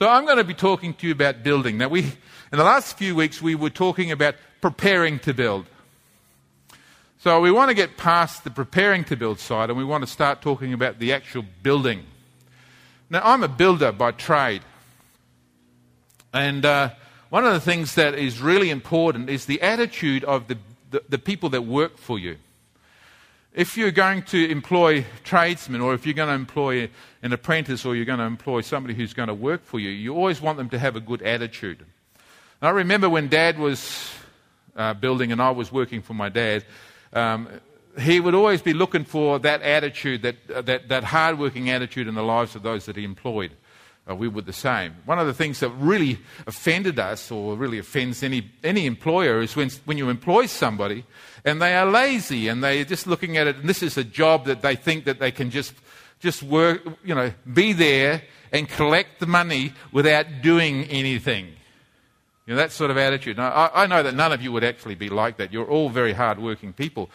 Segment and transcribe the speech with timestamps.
[0.00, 1.76] So I'm going to be talking to you about building.
[1.76, 5.66] Now, we, in the last few weeks, we were talking about preparing to build.
[7.18, 10.06] So we want to get past the preparing to build side and we want to
[10.06, 12.04] start talking about the actual building.
[13.10, 14.62] Now, I'm a builder by trade.
[16.32, 16.92] And uh,
[17.28, 20.56] one of the things that is really important is the attitude of the,
[20.92, 22.38] the, the people that work for you.
[23.52, 26.88] If you're going to employ tradesmen or if you're going to employ
[27.20, 30.14] an apprentice or you're going to employ somebody who's going to work for you, you
[30.14, 31.80] always want them to have a good attitude.
[32.60, 34.08] And I remember when Dad was
[34.76, 36.64] uh, building and I was working for my dad,
[37.12, 37.48] um,
[37.98, 42.14] he would always be looking for that attitude, that, uh, that, that hard-working attitude in
[42.14, 43.50] the lives of those that he employed.
[44.10, 44.94] Uh, we were the same.
[45.04, 49.54] One of the things that really offended us, or really offends any, any employer, is
[49.54, 51.04] when, when you employ somebody
[51.44, 54.46] and they are lazy and they're just looking at it, and this is a job
[54.46, 55.74] that they think that they can just,
[56.18, 61.46] just work, you know, be there and collect the money without doing anything.
[62.46, 63.36] You know, that sort of attitude.
[63.36, 65.52] Now, I, I know that none of you would actually be like that.
[65.52, 67.10] You're all very hard-working people.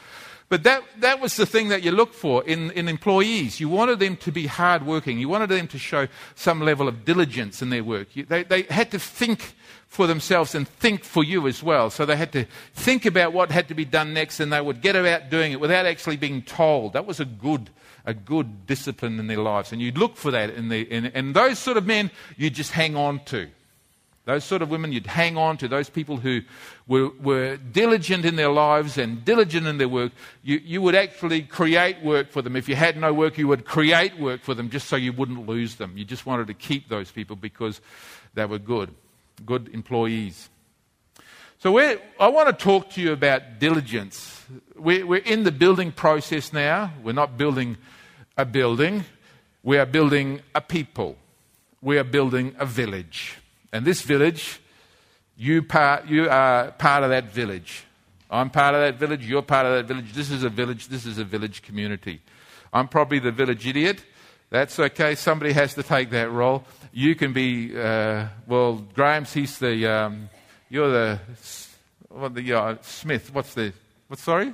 [0.47, 3.59] But that, that was the thing that you looked for in, in employees.
[3.59, 5.17] You wanted them to be hardworking.
[5.17, 8.15] You wanted them to show some level of diligence in their work.
[8.15, 9.55] You, they, they had to think
[9.87, 11.89] for themselves and think for you as well.
[11.89, 14.81] So they had to think about what had to be done next and they would
[14.81, 16.93] get about doing it without actually being told.
[16.93, 17.71] That was a good,
[18.05, 19.71] a good discipline in their lives.
[19.71, 22.71] And you'd look for that in the, in, and those sort of men you just
[22.71, 23.49] hang on to.
[24.25, 26.41] Those sort of women, you'd hang on to those people who
[26.87, 30.11] were, were diligent in their lives and diligent in their work.
[30.43, 32.55] You, you would actually create work for them.
[32.55, 35.47] If you had no work, you would create work for them just so you wouldn't
[35.47, 35.95] lose them.
[35.95, 37.81] You just wanted to keep those people because
[38.33, 38.93] they were good,
[39.45, 40.49] good employees.
[41.59, 44.43] So I want to talk to you about diligence.
[44.75, 46.91] We're, we're in the building process now.
[47.03, 47.77] We're not building
[48.37, 49.05] a building,
[49.63, 51.15] we are building a people,
[51.81, 53.37] we are building a village.
[53.75, 54.61] And this village,
[55.35, 57.83] you, part, you are part of that village.
[58.31, 59.27] I'm part of that village.
[59.27, 60.13] You're part of that village.
[60.13, 60.87] This is a village.
[60.87, 62.21] This is a village community.
[62.71, 64.01] I'm probably the village idiot.
[64.49, 65.13] That's okay.
[65.15, 66.63] Somebody has to take that role.
[66.93, 70.29] You can be, uh, well, Graham's, he's the, um,
[70.69, 71.19] you're the,
[72.07, 73.33] what the uh, Smith.
[73.33, 73.73] What's the,
[74.07, 74.53] what, sorry?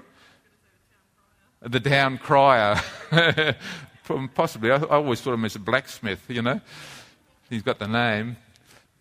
[1.62, 2.82] The down crier.
[4.34, 4.72] Possibly.
[4.72, 6.60] I, I always thought of him as a blacksmith, you know.
[7.52, 8.38] He's got the name.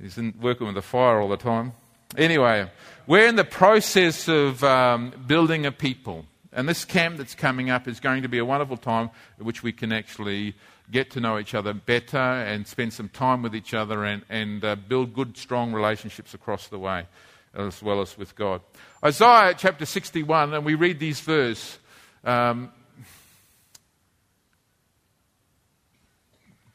[0.00, 1.72] He's working with the fire all the time.
[2.16, 2.70] Anyway,
[3.06, 6.24] we're in the process of um, building a people.
[6.52, 9.62] And this camp that's coming up is going to be a wonderful time in which
[9.62, 10.54] we can actually
[10.90, 14.64] get to know each other better and spend some time with each other and, and
[14.64, 17.06] uh, build good, strong relationships across the way,
[17.54, 18.62] as well as with God.
[19.04, 21.78] Isaiah chapter 61, and we read these verses.
[22.24, 22.72] Um,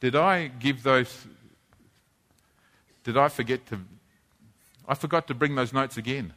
[0.00, 1.26] did I give those
[3.06, 3.78] did I forget to?
[4.88, 6.32] I forgot to bring those notes again.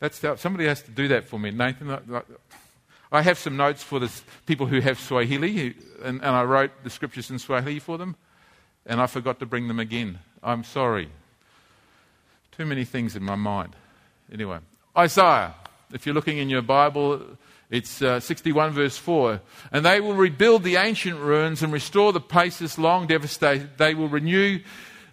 [0.00, 1.96] That's somebody has to do that for me, Nathan.
[3.12, 4.10] I have some notes for the
[4.46, 8.16] people who have Swahili, and, and I wrote the scriptures in Swahili for them,
[8.84, 10.18] and I forgot to bring them again.
[10.42, 11.08] I'm sorry.
[12.50, 13.76] Too many things in my mind.
[14.32, 14.58] Anyway,
[14.98, 15.54] Isaiah.
[15.92, 17.22] If you're looking in your Bible,
[17.70, 19.40] it's uh, 61 verse 4.
[19.70, 23.78] And they will rebuild the ancient ruins and restore the places long devastated.
[23.78, 24.58] They will renew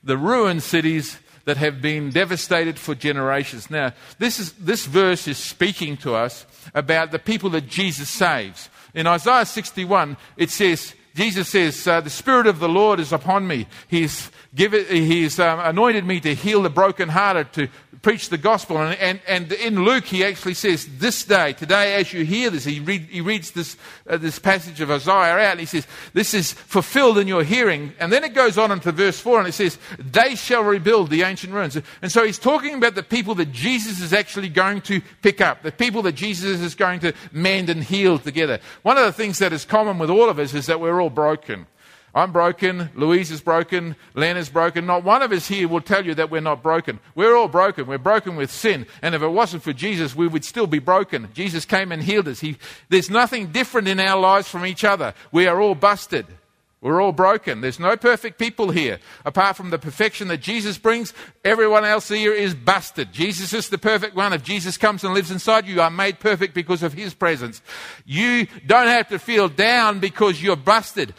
[0.03, 3.69] the ruined cities that have been devastated for generations.
[3.69, 8.69] Now, this, is, this verse is speaking to us about the people that Jesus saves.
[8.93, 13.47] In Isaiah 61, it says, Jesus says, uh, The Spirit of the Lord is upon
[13.47, 13.67] me.
[13.87, 17.67] He's, given, he's um, anointed me to heal the brokenhearted, to
[18.01, 18.77] preach the gospel.
[18.77, 22.65] And, and, and in Luke, he actually says, This day, today, as you hear this,
[22.65, 26.33] he, read, he reads this, uh, this passage of Isaiah out, and he says, This
[26.33, 27.93] is fulfilled in your hearing.
[27.99, 31.23] And then it goes on into verse 4, and it says, They shall rebuild the
[31.23, 31.77] ancient ruins.
[32.01, 35.63] And so he's talking about the people that Jesus is actually going to pick up,
[35.63, 38.59] the people that Jesus is going to mend and heal together.
[38.83, 41.02] One of the things that is common with all of us is that we're all
[41.09, 41.67] broken.
[42.15, 42.91] I'm broken.
[42.93, 43.95] Louise is broken.
[44.13, 44.85] Len is broken.
[44.85, 46.99] Not one of us here will tell you that we're not broken.
[47.15, 47.87] We're all broken.
[47.87, 48.85] We're broken with sin.
[49.01, 51.29] And if it wasn't for Jesus, we would still be broken.
[51.33, 52.39] Jesus came and healed us.
[52.39, 52.57] He,
[52.89, 55.15] there's nothing different in our lives from each other.
[55.31, 56.27] We are all busted.
[56.83, 57.61] We're all broken.
[57.61, 58.99] There's no perfect people here.
[59.23, 61.13] Apart from the perfection that Jesus brings,
[61.45, 63.13] everyone else here is busted.
[63.13, 64.33] Jesus is the perfect one.
[64.33, 67.61] If Jesus comes and lives inside you, you are made perfect because of his presence.
[68.05, 71.13] You don't have to feel down because you're busted.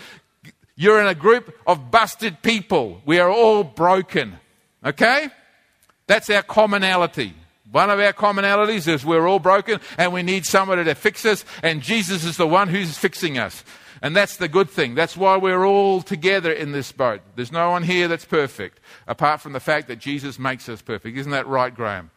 [0.77, 3.01] You're in a group of busted people.
[3.07, 4.37] We are all broken.
[4.85, 5.31] Okay?
[6.07, 7.33] That's our commonality.
[7.73, 11.43] One of our commonalities is we're all broken and we need somebody to fix us,
[11.63, 13.65] and Jesus is the one who's fixing us.
[14.05, 14.95] And that's the good thing.
[14.95, 17.23] That's why we're all together in this boat.
[17.37, 18.79] There's no one here that's perfect,
[19.09, 21.17] apart from the fact that Jesus makes us perfect.
[21.17, 22.11] Isn't that right, Graham?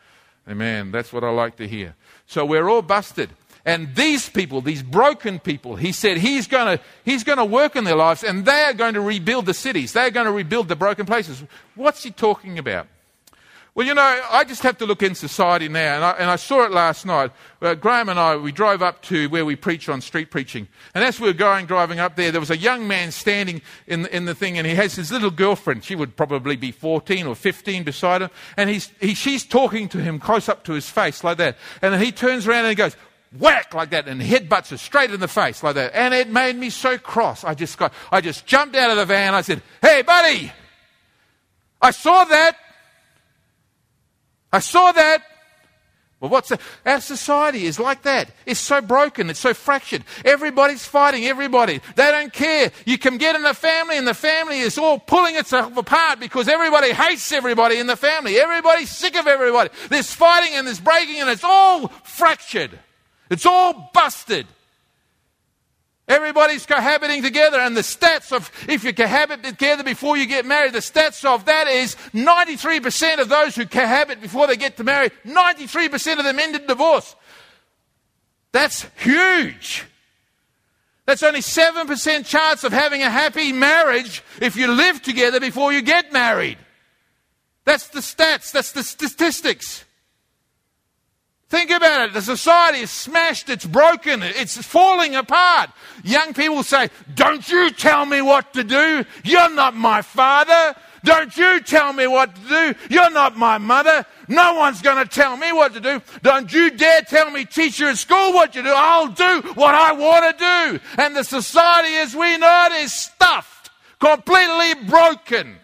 [0.49, 0.91] Amen.
[0.91, 1.95] That's what I like to hear.
[2.25, 3.29] So we're all busted.
[3.63, 7.85] And these people, these broken people, he said he's going to he's to work in
[7.85, 9.93] their lives and they are going to rebuild the cities.
[9.93, 11.41] They're going to rebuild the broken places.
[11.75, 12.87] What's he talking about?
[13.77, 16.35] Well, you know, I just have to look in society now, and I, and I
[16.37, 17.29] saw it last night.
[17.61, 20.67] Uh, Graham and I, we drove up to where we preach on street preaching.
[20.95, 24.07] And as we were going, driving up there, there was a young man standing in,
[24.07, 25.83] in the thing, and he has his little girlfriend.
[25.83, 28.31] She would probably be 14 or 15 beside him.
[28.57, 31.55] And he's, he, she's talking to him close up to his face like that.
[31.83, 32.95] And then he turns around and he goes,
[33.37, 35.93] whack like that and headbutts her straight in the face like that.
[35.93, 37.43] And it made me so cross.
[37.43, 39.35] I just got, I just jumped out of the van.
[39.35, 40.51] I said, Hey, buddy,
[41.79, 42.57] I saw that.
[44.51, 45.23] I saw that.
[46.19, 46.51] Well, what's?
[46.83, 48.31] Our society is like that.
[48.47, 49.29] It's so broken.
[49.29, 50.03] It's so fractured.
[50.25, 51.79] Everybody's fighting everybody.
[51.95, 52.71] They don't care.
[52.85, 56.47] You can get in a family and the family is all pulling itself apart because
[56.47, 58.39] everybody hates everybody in the family.
[58.39, 59.69] Everybody's sick of everybody.
[59.89, 62.79] There's fighting and there's breaking and it's all fractured.
[63.29, 64.47] It's all busted.
[66.07, 70.71] Everybody's cohabiting together, and the stats of if you cohabit together before you get married,
[70.71, 75.09] the stats of that is 93% of those who cohabit before they get to marry,
[75.25, 77.13] 93% of them end in divorce.
[78.53, 79.85] That's huge.
[81.05, 85.81] That's only 7% chance of having a happy marriage if you live together before you
[85.81, 86.57] get married.
[87.65, 89.83] That's the stats, that's the statistics.
[91.49, 92.13] Think about it.
[92.13, 93.49] The society is smashed.
[93.49, 94.21] It's broken.
[94.21, 95.69] It's falling apart.
[96.03, 99.05] Young people say, Don't you tell me what to do.
[99.23, 100.75] You're not my father.
[101.05, 102.75] Don't you tell me what to do.
[102.89, 104.05] You're not my mother.
[104.27, 106.01] No one's going to tell me what to do.
[106.21, 108.73] Don't you dare tell me, teacher at school, what to do.
[108.73, 110.79] I'll do what I want to do.
[111.01, 113.69] And the society as we know it is stuffed,
[114.01, 115.55] completely broken.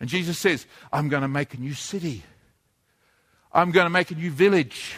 [0.00, 2.22] And Jesus says, I'm going to make a new city.
[3.52, 4.96] I'm going to make a new village.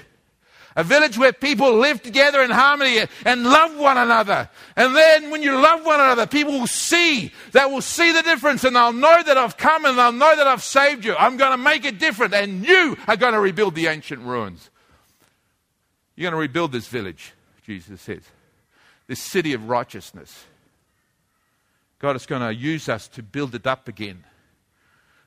[0.77, 4.49] A village where people live together in harmony and love one another.
[4.75, 8.65] And then when you love one another, people will see, they will see the difference
[8.65, 11.15] and they'll know that I've come and they'll know that I've saved you.
[11.15, 14.69] I'm going to make it different and you are going to rebuild the ancient ruins.
[16.17, 17.33] You're going to rebuild this village,
[17.65, 18.23] Jesus says.
[19.07, 20.45] This city of righteousness.
[22.01, 24.25] God is going to use us to build it up again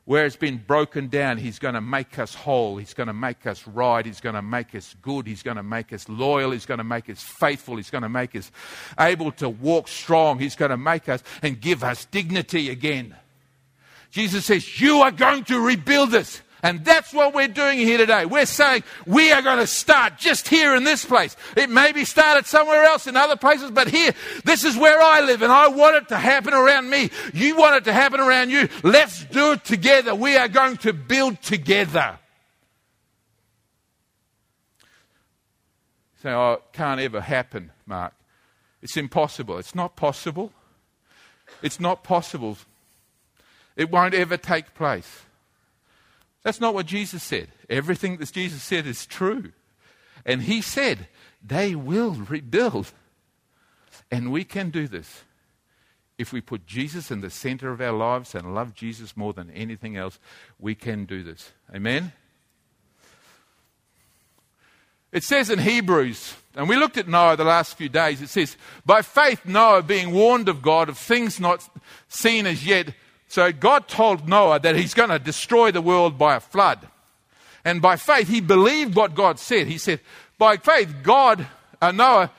[0.07, 2.77] where it's been broken down, He's going to make us whole.
[2.77, 4.05] He's going to make us right.
[4.05, 5.27] He's going to make us good.
[5.27, 6.51] He's going to make us loyal.
[6.51, 7.75] He's going to make us faithful.
[7.75, 8.49] He's going to make us
[8.97, 10.39] able to walk strong.
[10.39, 13.17] He's going to make us and give us dignity again.
[14.09, 16.41] Jesus says, You are going to rebuild this.
[16.63, 18.25] And that's what we're doing here today.
[18.25, 21.35] We're saying we are going to start just here in this place.
[21.55, 24.11] It may be started somewhere else in other places, but here,
[24.43, 27.11] this is where I live and I want it to happen around me.
[27.33, 28.69] You want it to happen around you.
[28.83, 30.15] Let's do it together.
[30.15, 32.17] We are going to build together.
[36.23, 38.13] Say, oh, it can't ever happen, Mark.
[38.81, 39.59] It's impossible.
[39.59, 40.51] It's not possible.
[41.61, 42.57] It's not possible.
[43.75, 45.26] It won't ever take place.
[46.47, 47.49] That's not what Jesus said.
[47.69, 49.51] Everything that Jesus said is true.
[50.25, 51.09] And he said,
[51.45, 52.93] they will rebuild.
[54.09, 55.25] And we can do this.
[56.17, 59.51] If we put Jesus in the center of our lives and love Jesus more than
[59.51, 60.19] anything else,
[60.57, 61.51] we can do this.
[61.75, 62.13] Amen?
[65.11, 68.55] It says in Hebrews, and we looked at Noah the last few days, it says,
[68.85, 71.67] By faith, Noah, being warned of God of things not
[72.07, 72.93] seen as yet,
[73.27, 76.87] so God told Noah that he's going to destroy the world by a flood.
[77.65, 79.67] And by faith, he believed what God said.
[79.67, 79.99] He said,
[80.37, 81.45] by faith, God,
[81.81, 82.31] uh, Noah,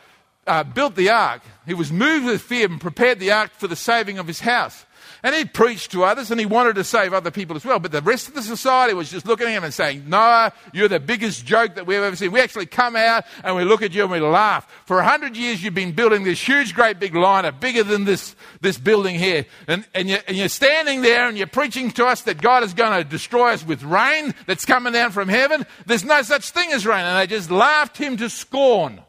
[0.46, 1.42] uh, built the ark.
[1.66, 4.86] He was moved with fear and prepared the ark for the saving of his house.
[5.28, 7.78] And he preached to others and he wanted to save other people as well.
[7.78, 10.88] But the rest of the society was just looking at him and saying, Noah, you're
[10.88, 12.32] the biggest joke that we've ever seen.
[12.32, 14.66] We actually come out and we look at you and we laugh.
[14.86, 18.36] For a hundred years you've been building this huge, great big liner, bigger than this,
[18.62, 19.44] this building here.
[19.66, 22.72] And, and, you're, and you're standing there and you're preaching to us that God is
[22.72, 25.66] going to destroy us with rain that's coming down from heaven.
[25.84, 27.04] There's no such thing as rain.
[27.04, 29.02] And they just laughed him to scorn.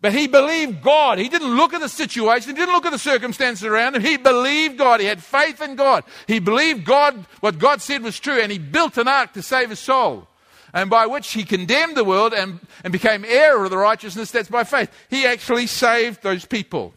[0.00, 1.18] But he believed God.
[1.18, 2.50] He didn't look at the situation.
[2.50, 4.02] He didn't look at the circumstances around him.
[4.02, 5.00] He believed God.
[5.00, 6.04] He had faith in God.
[6.26, 9.70] He believed God, what God said was true, and he built an ark to save
[9.70, 10.28] his soul.
[10.74, 14.50] And by which he condemned the world and, and became heir of the righteousness that's
[14.50, 14.90] by faith.
[15.08, 16.92] He actually saved those people.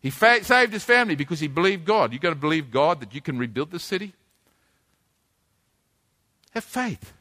[0.00, 2.12] He fa- saved his family because he believed God.
[2.12, 4.14] You've got to believe God that you can rebuild the city.
[6.52, 7.12] Have faith.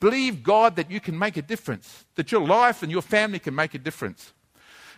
[0.00, 3.54] Believe God that you can make a difference, that your life and your family can
[3.54, 4.32] make a difference.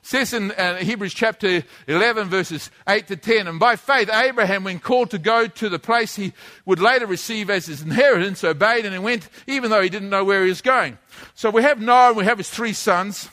[0.03, 4.79] says in uh, Hebrews chapter 11, verses 8 to 10, and by faith, Abraham, when
[4.79, 6.33] called to go to the place he
[6.67, 10.25] would later receive as his inheritance, obeyed and he went, even though he didn't know
[10.25, 10.99] where he was going.
[11.35, 13.31] So we have Noah we have his three sons.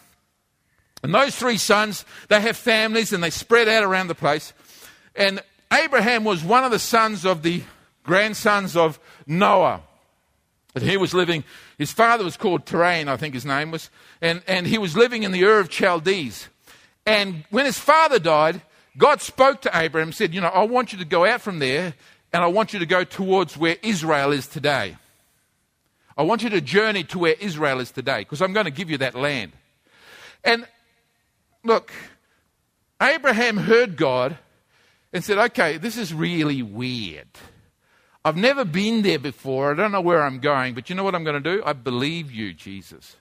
[1.04, 4.54] And those three sons, they have families and they spread out around the place.
[5.16, 7.64] And Abraham was one of the sons of the
[8.04, 9.82] grandsons of Noah.
[10.82, 11.44] And he was living,
[11.78, 13.90] his father was called Terrain, I think his name was,
[14.22, 16.48] and, and he was living in the Ur of Chaldees.
[17.06, 18.62] And when his father died,
[18.98, 21.60] God spoke to Abraham and said, You know, I want you to go out from
[21.60, 21.94] there
[22.34, 24.98] and I want you to go towards where Israel is today.
[26.18, 28.90] I want you to journey to where Israel is today because I'm going to give
[28.90, 29.52] you that land.
[30.44, 30.68] And
[31.64, 31.92] look,
[33.02, 34.38] Abraham heard God
[35.14, 37.28] and said, Okay, this is really weird.
[38.28, 39.72] I've never been there before.
[39.72, 41.64] I don't know where I'm going, but you know what I'm going to do?
[41.66, 43.16] I believe you, Jesus.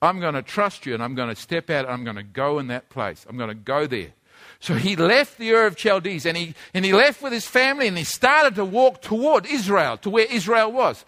[0.00, 2.58] I'm going to trust you and I'm going to step out I'm going to go
[2.58, 3.26] in that place.
[3.28, 4.14] I'm going to go there.
[4.58, 7.88] So he left the Ur of Chaldees and he, and he left with his family
[7.88, 11.04] and he started to walk toward Israel, to where Israel was.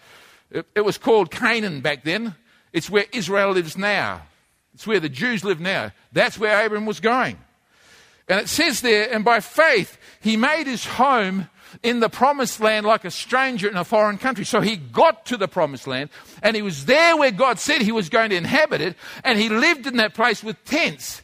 [0.51, 2.35] It, it was called Canaan back then.
[2.73, 4.21] It's where Israel lives now.
[4.75, 5.93] It's where the Jews live now.
[6.11, 7.39] That's where Abram was going.
[8.27, 11.49] And it says there, and by faith he made his home
[11.83, 14.45] in the promised land like a stranger in a foreign country.
[14.45, 16.09] So he got to the promised land
[16.41, 19.49] and he was there where God said he was going to inhabit it and he
[19.49, 21.21] lived in that place with tents.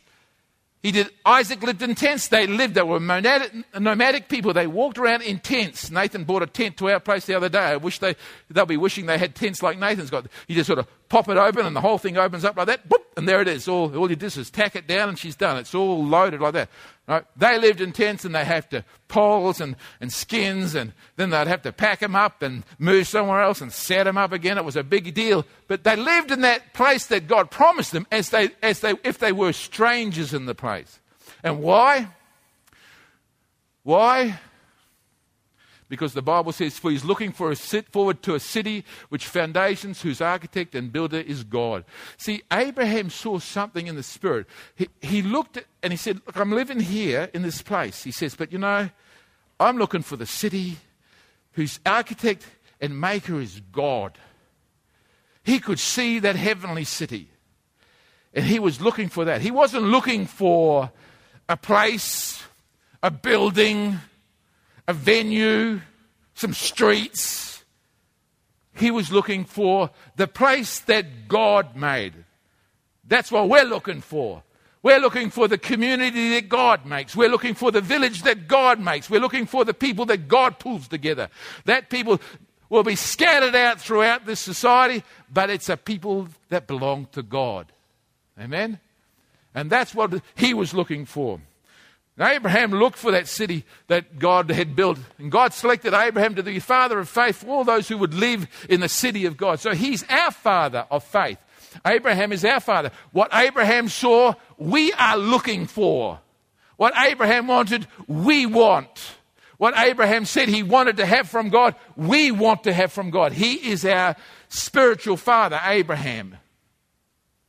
[0.84, 1.12] He did.
[1.24, 2.28] Isaac lived in tents.
[2.28, 2.74] They lived.
[2.74, 4.52] They were nomadic, nomadic, people.
[4.52, 5.92] They walked around in tents.
[5.92, 7.60] Nathan bought a tent to our place the other day.
[7.60, 8.16] I wish they
[8.50, 10.26] they'll be wishing they had tents like Nathan's got.
[10.48, 12.90] You just sort of pop it open, and the whole thing opens up like that.
[12.90, 13.68] Boop, and there it is.
[13.68, 15.58] All all you do is tack it down, and she's done.
[15.58, 16.70] It's all loaded like that.
[17.12, 17.26] Right?
[17.38, 21.48] They lived in tents, and they have to poles and and skins, and then they'd
[21.48, 24.58] have to pack them up and move somewhere else and set them up again.
[24.58, 25.46] It was a big deal.
[25.68, 29.20] But they lived in that place that God promised them, as they as they if
[29.20, 31.00] they were strangers in the place place.
[31.44, 32.08] And why?
[33.84, 34.40] Why?
[35.92, 39.28] Because the Bible says, For he's looking for a sit forward to a city which
[39.28, 41.84] foundations, whose architect and builder is God.
[42.16, 44.48] See, Abraham saw something in the spirit.
[44.74, 48.04] He, he looked at, and he said, Look, I'm living here in this place.
[48.04, 48.90] He says, But you know,
[49.60, 50.78] I'm looking for the city
[51.52, 52.48] whose architect
[52.80, 54.18] and maker is God.
[55.44, 57.28] He could see that heavenly city.
[58.34, 59.42] And he was looking for that.
[59.42, 60.90] He wasn't looking for
[61.50, 62.42] a place,
[63.04, 64.00] a building,
[64.88, 65.82] a venue,
[66.34, 67.64] some streets.
[68.76, 72.14] He was looking for the place that God made.
[73.08, 74.44] That's what we're looking for.
[74.84, 77.16] We're looking for the community that God makes.
[77.16, 79.10] We're looking for the village that God makes.
[79.10, 81.30] We're looking for the people that God pulls together.
[81.66, 82.20] That people
[82.70, 87.72] will be scattered out throughout this society, but it's a people that belong to God.
[88.40, 88.80] Amen?
[89.54, 91.40] And that's what he was looking for.
[92.22, 95.00] Now, Abraham looked for that city that God had built.
[95.18, 98.14] And God selected Abraham to be the father of faith for all those who would
[98.14, 99.60] live in the city of God.
[99.60, 101.40] So he's our father of faith.
[101.84, 102.92] Abraham is our father.
[103.12, 106.20] What Abraham saw, we are looking for.
[106.78, 109.16] What Abraham wanted, we want.
[109.58, 113.34] What Abraham said he wanted to have from God, we want to have from God.
[113.34, 114.16] He is our
[114.48, 116.38] spiritual father, Abraham.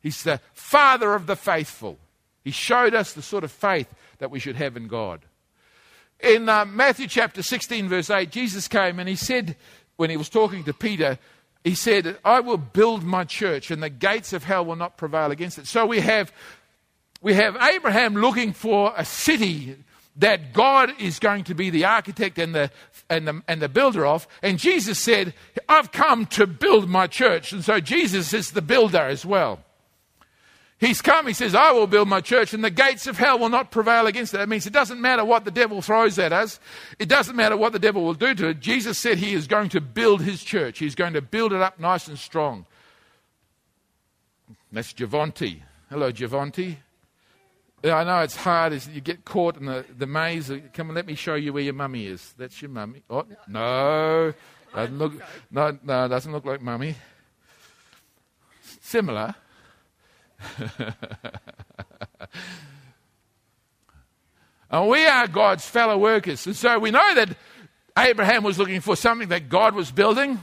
[0.00, 1.98] He's the father of the faithful.
[2.42, 3.86] He showed us the sort of faith
[4.22, 5.20] that we should have in God.
[6.20, 9.56] In uh, Matthew chapter 16, verse 8, Jesus came and he said,
[9.96, 11.18] when he was talking to Peter,
[11.64, 15.32] he said, I will build my church and the gates of hell will not prevail
[15.32, 15.66] against it.
[15.66, 16.32] So we have,
[17.20, 19.76] we have Abraham looking for a city
[20.14, 22.70] that God is going to be the architect and the,
[23.10, 24.28] and the, and the builder of.
[24.40, 25.34] And Jesus said,
[25.68, 27.52] I've come to build my church.
[27.52, 29.64] And so Jesus is the builder as well.
[30.82, 33.48] He's come, he says, I will build my church and the gates of hell will
[33.48, 34.38] not prevail against it.
[34.38, 36.58] That means it doesn't matter what the devil throws at us.
[36.98, 38.58] It doesn't matter what the devil will do to it.
[38.58, 40.80] Jesus said he is going to build his church.
[40.80, 42.66] He's going to build it up nice and strong.
[44.72, 45.60] That's Javonte.
[45.88, 46.78] Hello, Javonte.
[47.84, 50.50] I know it's hard as you get caught in the, the maze.
[50.74, 52.34] Come and let me show you where your mummy is.
[52.36, 53.04] That's your mummy.
[53.08, 54.34] Oh, no.
[54.74, 55.12] Doesn't look,
[55.48, 56.96] no, no, doesn't look like mummy.
[58.80, 59.36] Similar.
[64.70, 66.46] and we are God's fellow workers.
[66.46, 67.36] And so we know that
[67.96, 70.40] Abraham was looking for something that God was building.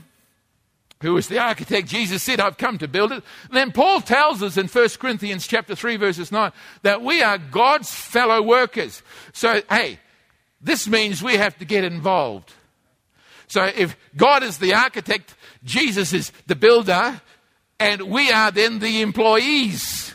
[1.02, 1.88] Who was the architect?
[1.88, 3.24] Jesus said, I've come to build it.
[3.44, 6.52] And then Paul tells us in 1 Corinthians chapter 3, verses 9,
[6.82, 9.02] that we are God's fellow workers.
[9.32, 9.98] So, hey,
[10.60, 12.52] this means we have to get involved.
[13.46, 17.20] So if God is the architect, Jesus is the builder,
[17.80, 20.14] and we are then the employees.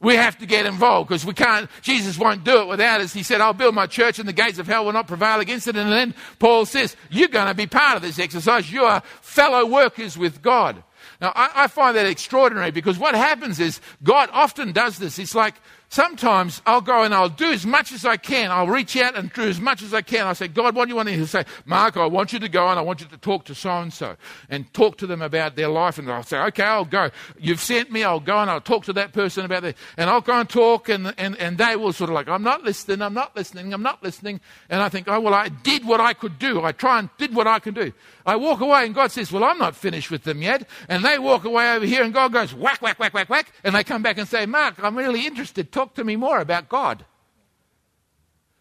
[0.00, 3.12] We have to get involved because we can't, Jesus won't do it without us.
[3.12, 5.68] He said, I'll build my church and the gates of hell will not prevail against
[5.68, 5.76] it.
[5.76, 8.72] And then Paul says, You're going to be part of this exercise.
[8.72, 10.82] You are fellow workers with God.
[11.20, 15.18] Now, I, I find that extraordinary because what happens is God often does this.
[15.18, 15.54] It's like
[15.90, 18.50] sometimes I'll go and I'll do as much as I can.
[18.50, 20.26] I'll reach out and do as much as I can.
[20.26, 21.08] I'll say, God, what do you want?
[21.08, 23.54] He'll say, Mark, I want you to go and I want you to talk to
[23.54, 24.16] so and so
[24.48, 25.98] and talk to them about their life.
[25.98, 27.10] And I'll say, okay, I'll go.
[27.38, 29.76] You've sent me, I'll go and I'll talk to that person about it.
[29.96, 32.62] And I'll go and talk and, and, and they will sort of like, I'm not
[32.62, 34.40] listening, I'm not listening, I'm not listening.
[34.68, 36.62] And I think, oh, well, I did what I could do.
[36.62, 37.92] I try and did what I can do.
[38.26, 40.68] I walk away and God says, well, I'm not finished with them yet.
[40.88, 43.52] And they walk away over here and God goes, whack, whack, whack, whack, whack.
[43.64, 45.72] And they come back and say, Mark, I'm really interested.
[45.72, 47.04] Talk to me more about God.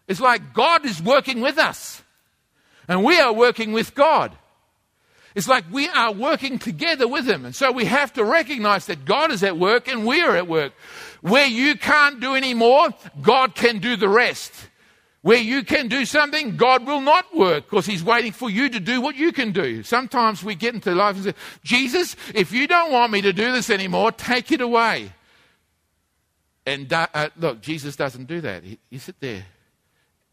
[0.08, 2.02] It's like God is working with us,
[2.88, 4.36] and we are working with God.
[5.36, 7.46] It's like we are working together with Him.
[7.46, 10.48] And so we have to recognize that God is at work and we are at
[10.48, 10.74] work.
[11.22, 12.90] Where you can't do any more,
[13.22, 14.52] God can do the rest.
[15.22, 18.80] Where you can do something, God will not work because He's waiting for you to
[18.80, 19.84] do what you can do.
[19.84, 21.34] Sometimes we get into life and say,
[21.64, 25.12] Jesus, if you don't want me to do this anymore, take it away.
[26.66, 28.64] And uh, look, Jesus doesn't do that.
[28.64, 29.46] He, you sit there.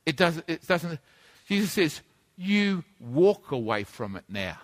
[0.05, 1.01] It doesn't, it doesn't.
[1.49, 2.01] Jesus says,
[2.37, 4.59] You walk away from it now.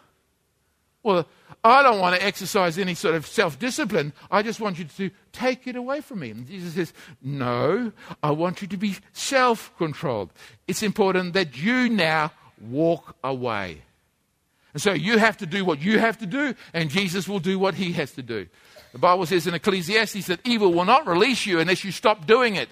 [1.02, 1.26] Well,
[1.64, 4.12] I don't want to exercise any sort of self discipline.
[4.30, 6.30] I just want you to take it away from me.
[6.30, 6.92] And Jesus says,
[7.22, 7.92] No,
[8.22, 10.30] I want you to be self controlled.
[10.66, 13.82] It's important that you now walk away.
[14.74, 17.58] And so you have to do what you have to do, and Jesus will do
[17.58, 18.46] what he has to do.
[18.92, 22.56] The Bible says in Ecclesiastes that evil will not release you unless you stop doing
[22.56, 22.68] it.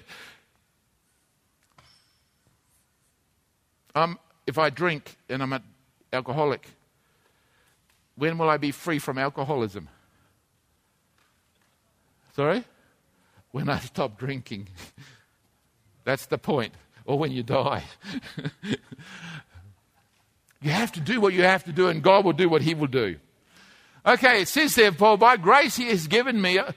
[3.95, 5.63] Um, if I drink and I'm an
[6.11, 6.67] alcoholic,
[8.21, 9.89] when will I be free from alcoholism?
[12.35, 12.63] Sorry?
[13.49, 14.69] When I stop drinking.
[16.03, 16.75] That's the point.
[17.05, 17.83] Or when you die.
[20.61, 22.75] you have to do what you have to do, and God will do what He
[22.75, 23.15] will do.
[24.05, 26.59] Okay, it says there, for by grace He has given me.
[26.59, 26.73] Uh,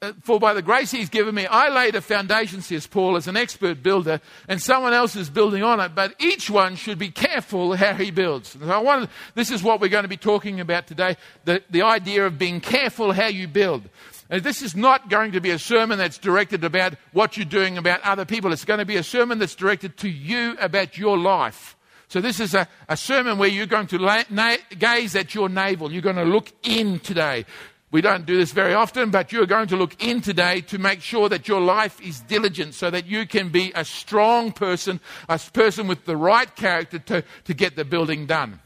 [0.00, 3.26] Uh, for by the grace he's given me, I laid a foundation, says Paul, as
[3.26, 5.92] an expert builder, and someone else is building on it.
[5.96, 8.50] But each one should be careful how he builds.
[8.50, 11.82] So I wanted, this is what we're going to be talking about today the, the
[11.82, 13.88] idea of being careful how you build.
[14.30, 17.76] And this is not going to be a sermon that's directed about what you're doing
[17.76, 18.52] about other people.
[18.52, 21.76] It's going to be a sermon that's directed to you about your life.
[22.06, 23.98] So this is a, a sermon where you're going to
[24.30, 25.90] na- gaze at your navel.
[25.90, 27.46] You're going to look in today.
[27.90, 31.00] We don't do this very often, but you're going to look in today to make
[31.00, 35.38] sure that your life is diligent so that you can be a strong person, a
[35.38, 38.60] person with the right character to, to get the building done.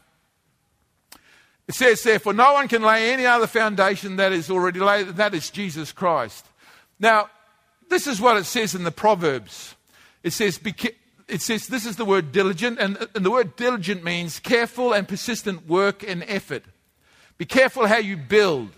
[1.69, 5.33] It says, therefore, no one can lay any other foundation that is already laid, that
[5.33, 6.45] is Jesus Christ.
[6.99, 7.29] Now,
[7.89, 9.75] this is what it says in the Proverbs.
[10.21, 10.59] It says,
[11.29, 15.07] it says this is the word diligent, and, and the word diligent means careful and
[15.07, 16.65] persistent work and effort.
[17.37, 18.71] Be careful how you build.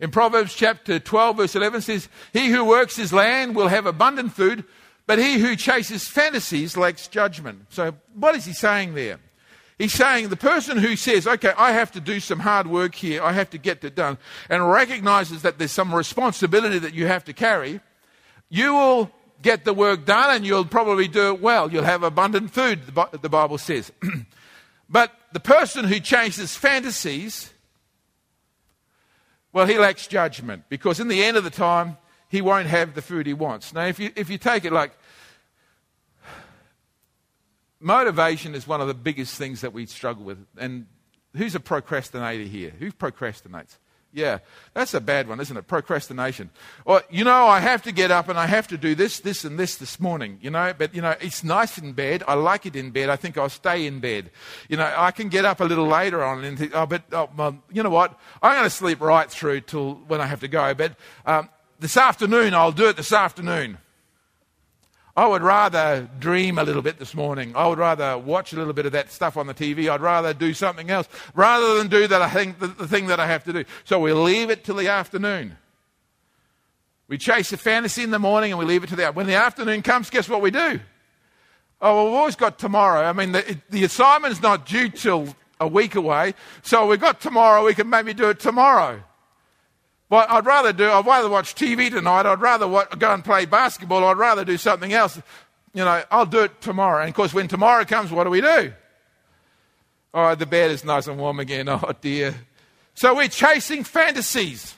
[0.00, 4.32] In Proverbs chapter 12, verse 11 says, He who works his land will have abundant
[4.32, 4.64] food,
[5.06, 7.66] but he who chases fantasies lacks judgment.
[7.70, 9.18] So, what is he saying there?
[9.78, 13.22] He's saying the person who says, okay, I have to do some hard work here,
[13.22, 17.24] I have to get it done, and recognizes that there's some responsibility that you have
[17.24, 17.80] to carry,
[18.48, 19.10] you will
[19.42, 21.72] get the work done and you'll probably do it well.
[21.72, 23.92] You'll have abundant food, the Bible says.
[24.88, 27.52] but the person who chases fantasies
[29.54, 31.96] well, he lacks judgment because in the end of the time,
[32.28, 33.72] he won't have the food he wants.
[33.72, 34.98] Now, if you, if you take it like
[37.78, 40.44] motivation is one of the biggest things that we struggle with.
[40.58, 40.86] And
[41.36, 42.70] who's a procrastinator here?
[42.78, 43.78] Who procrastinates?
[44.14, 44.38] Yeah,
[44.74, 45.66] that's a bad one, isn't it?
[45.66, 46.50] Procrastination.
[46.84, 49.44] Or, you know, I have to get up and I have to do this, this,
[49.44, 52.22] and this this morning, you know, but, you know, it's nice in bed.
[52.28, 53.08] I like it in bed.
[53.08, 54.30] I think I'll stay in bed.
[54.68, 57.28] You know, I can get up a little later on and think, oh, but, oh,
[57.36, 58.16] well, you know what?
[58.40, 60.74] I'm going to sleep right through till when I have to go.
[60.74, 60.94] But
[61.26, 61.48] um,
[61.80, 63.78] this afternoon, I'll do it this afternoon.
[65.16, 67.52] I would rather dream a little bit this morning.
[67.54, 69.88] I would rather watch a little bit of that stuff on the TV.
[69.88, 73.20] I'd rather do something else rather than do that I think, the, the thing that
[73.20, 73.64] I have to do.
[73.84, 75.56] So we leave it till the afternoon.
[77.06, 79.34] We chase the fantasy in the morning and we leave it to the when the
[79.34, 80.10] afternoon comes.
[80.10, 80.80] Guess what we do?
[81.80, 83.02] Oh, we've always got tomorrow.
[83.02, 85.28] I mean, the, the assignment's not due till
[85.60, 87.64] a week away, so we've got tomorrow.
[87.64, 89.02] We can maybe do it tomorrow.
[90.16, 92.26] I'd rather do, I'd rather watch TV tonight.
[92.26, 94.04] I'd rather go and play basketball.
[94.04, 95.20] I'd rather do something else.
[95.72, 97.00] You know, I'll do it tomorrow.
[97.00, 98.72] And of course, when tomorrow comes, what do we do?
[100.12, 101.68] Oh, the bed is nice and warm again.
[101.68, 102.34] Oh, dear.
[102.94, 104.76] So we're chasing fantasies.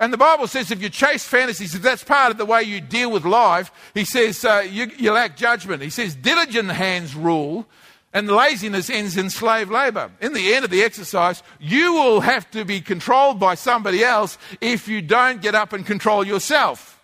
[0.00, 2.80] And the Bible says if you chase fantasies, if that's part of the way you
[2.80, 5.82] deal with life, he says uh, you, you lack judgment.
[5.82, 7.66] He says diligent hands rule,
[8.14, 10.10] and laziness ends in slave labor.
[10.20, 14.38] In the end of the exercise, you will have to be controlled by somebody else
[14.60, 17.02] if you don't get up and control yourself.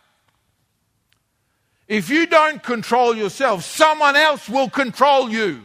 [1.89, 5.63] If you don't control yourself, someone else will control you.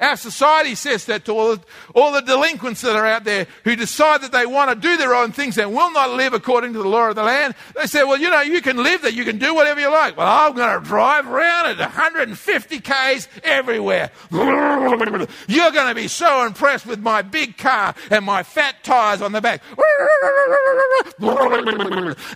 [0.00, 1.56] Our society says that to all,
[1.94, 5.14] all the delinquents that are out there who decide that they want to do their
[5.14, 7.54] own things and will not live according to the law of the land.
[7.74, 10.16] They say, well, you know, you can live there, you can do whatever you like.
[10.16, 14.10] Well, I'm going to drive around at 150 Ks everywhere.
[14.30, 19.32] You're going to be so impressed with my big car and my fat tires on
[19.32, 19.62] the back.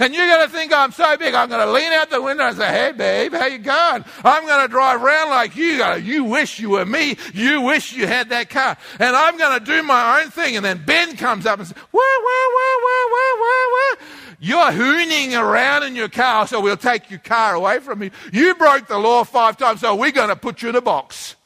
[0.01, 2.44] And you're going to think I'm so big, I'm going to lean out the window
[2.44, 4.05] and say, hey, babe, how you going?
[4.25, 5.85] I'm going to drive around like you.
[5.96, 7.16] You wish you were me.
[7.33, 8.76] You you wish you had that car.
[8.98, 10.56] And I'm going to do my own thing.
[10.56, 14.06] And then Ben comes up and says, wah, wah, wah, wah, wah, wah, wah.
[14.40, 18.10] You're hooning around in your car, so we'll take your car away from you.
[18.32, 21.36] You broke the law five times, so we're going to put you in a box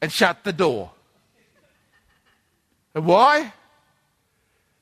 [0.00, 0.92] and shut the door.
[2.94, 3.52] And why?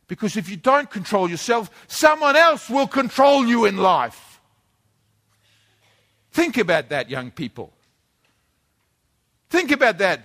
[0.06, 4.40] Because if you don't control yourself, someone else will control you in life.
[6.32, 7.72] Think about that, young people.
[9.48, 10.20] Think about that,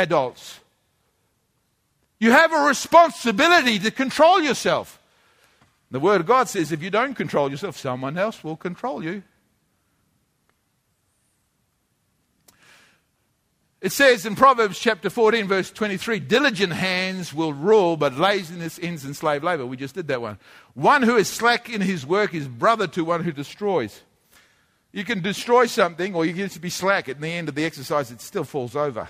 [0.00, 0.60] adults.
[2.18, 5.00] You have a responsibility to control yourself.
[5.90, 9.22] The Word of God says if you don't control yourself, someone else will control you.
[13.80, 19.06] It says in Proverbs chapter 14, verse 23 diligent hands will rule, but laziness ends
[19.06, 19.64] in slave labor.
[19.64, 20.38] We just did that one.
[20.74, 24.02] One who is slack in his work is brother to one who destroys.
[24.92, 27.08] You can destroy something, or you can just be slack.
[27.08, 29.08] At the end of the exercise, it still falls over.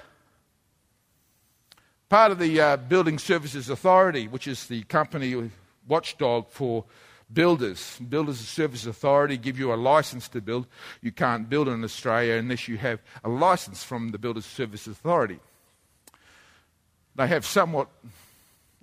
[2.11, 5.49] Part of the uh, Building Services Authority, which is the company
[5.87, 6.85] watchdog for
[7.33, 8.01] builders.
[8.01, 10.67] Builders Service Authority give you a license to build.
[11.03, 15.39] You can't build in Australia unless you have a license from the Builders Service Authority.
[17.15, 17.87] They have somewhat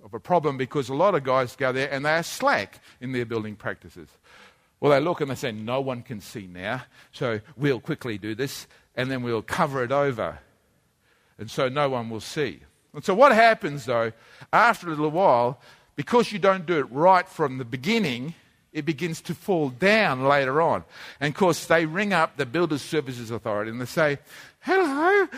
[0.02, 3.12] of a problem because a lot of guys go there and they are slack in
[3.12, 4.08] their building practices.
[4.80, 8.34] Well, they look and they say, No one can see now, so we'll quickly do
[8.34, 10.38] this and then we'll cover it over.
[11.38, 12.60] And so no one will see.
[12.98, 14.10] And so, what happens though,
[14.52, 15.60] after a little while,
[15.94, 18.34] because you don't do it right from the beginning,
[18.72, 20.82] it begins to fall down later on.
[21.20, 24.18] And of course, they ring up the Builders Services Authority and they say,
[24.58, 25.28] Hello,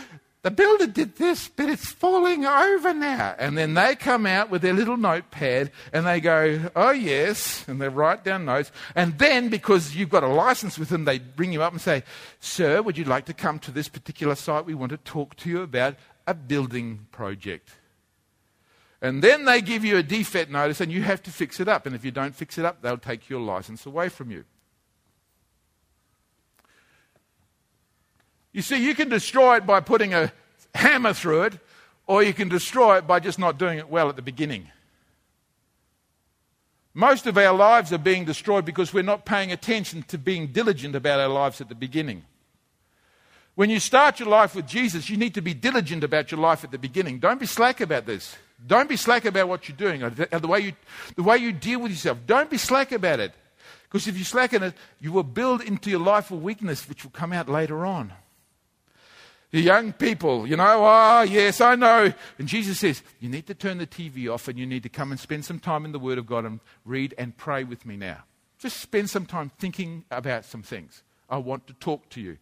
[0.40, 3.34] the builder did this, but it's falling over now.
[3.38, 7.68] And then they come out with their little notepad and they go, Oh, yes.
[7.68, 8.72] And they write down notes.
[8.94, 12.04] And then, because you've got a license with them, they bring you up and say,
[12.40, 14.64] Sir, would you like to come to this particular site?
[14.64, 15.96] We want to talk to you about
[16.30, 17.70] a building project.
[19.02, 21.86] And then they give you a defect notice and you have to fix it up.
[21.86, 24.44] And if you don't fix it up, they'll take your license away from you.
[28.52, 30.32] You see, you can destroy it by putting a
[30.74, 31.58] hammer through it,
[32.06, 34.68] or you can destroy it by just not doing it well at the beginning.
[36.92, 40.96] Most of our lives are being destroyed because we're not paying attention to being diligent
[40.96, 42.24] about our lives at the beginning.
[43.60, 46.64] When you start your life with Jesus, you need to be diligent about your life
[46.64, 47.18] at the beginning.
[47.18, 48.34] Don't be slack about this.
[48.66, 50.72] Don't be slack about what you're doing, the way you,
[51.14, 52.16] the way you deal with yourself.
[52.26, 53.34] Don't be slack about it.
[53.82, 57.10] Because if you slacken it, you will build into your life a weakness which will
[57.10, 58.14] come out later on.
[59.50, 62.14] The young people, you know, oh, yes, I know.
[62.38, 65.10] And Jesus says, you need to turn the TV off and you need to come
[65.10, 67.98] and spend some time in the Word of God and read and pray with me
[67.98, 68.22] now.
[68.58, 71.02] Just spend some time thinking about some things.
[71.28, 72.38] I want to talk to you.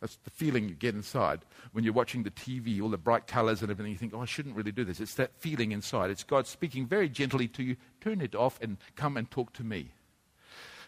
[0.00, 1.40] That's the feeling you get inside
[1.72, 3.92] when you're watching the TV, all the bright colors and everything.
[3.92, 5.00] You think, oh, I shouldn't really do this.
[5.00, 6.10] It's that feeling inside.
[6.10, 7.76] It's God speaking very gently to you.
[8.00, 9.92] Turn it off and come and talk to me.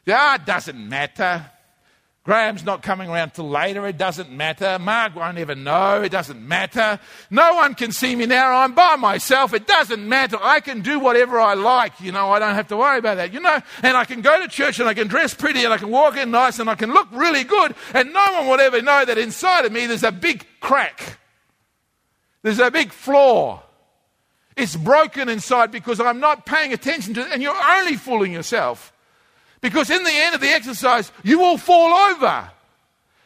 [0.09, 1.51] Ah, doesn't matter.
[2.23, 3.87] Graham's not coming around till later.
[3.87, 4.79] It doesn't matter.
[4.79, 6.03] Mark won't ever know.
[6.03, 7.01] It doesn't matter.
[7.31, 8.57] No one can see me now.
[8.57, 9.55] I'm by myself.
[9.55, 10.37] It doesn't matter.
[10.39, 11.99] I can do whatever I like.
[11.99, 13.33] You know, I don't have to worry about that.
[13.33, 15.79] You know, and I can go to church and I can dress pretty and I
[15.79, 18.83] can walk in nice and I can look really good and no one will ever
[18.83, 21.19] know that inside of me there's a big crack.
[22.43, 23.63] There's a big flaw.
[24.57, 28.93] It's broken inside because I'm not paying attention to it and you're only fooling yourself.
[29.61, 32.51] Because in the end of the exercise, you will fall over.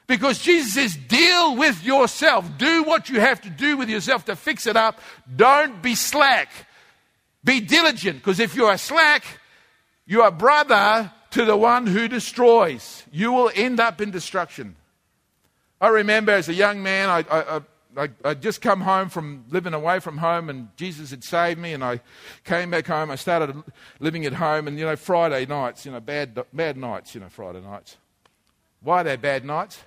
[0.06, 2.58] Because Jesus says, deal with yourself.
[2.58, 5.00] Do what you have to do with yourself to fix it up.
[5.34, 6.50] Don't be slack.
[7.42, 8.18] Be diligent.
[8.18, 9.24] Because if you are slack,
[10.06, 13.02] you are brother to the one who destroys.
[13.10, 14.76] You will end up in destruction.
[15.80, 17.60] I remember as a young man, I, I,
[17.96, 21.72] I, I'd just come home from living away from home, and Jesus had saved me,
[21.72, 22.00] and I
[22.44, 23.10] came back home.
[23.10, 23.62] I started
[24.00, 27.28] living at home, and, you know, Friday nights, you know, bad, bad nights, you know,
[27.28, 27.96] Friday nights.
[28.80, 29.82] Why are they bad nights?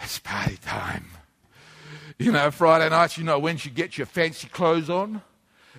[0.00, 1.06] It's party time.
[2.18, 5.22] You know, Friday nights, you know, when you get your fancy clothes on,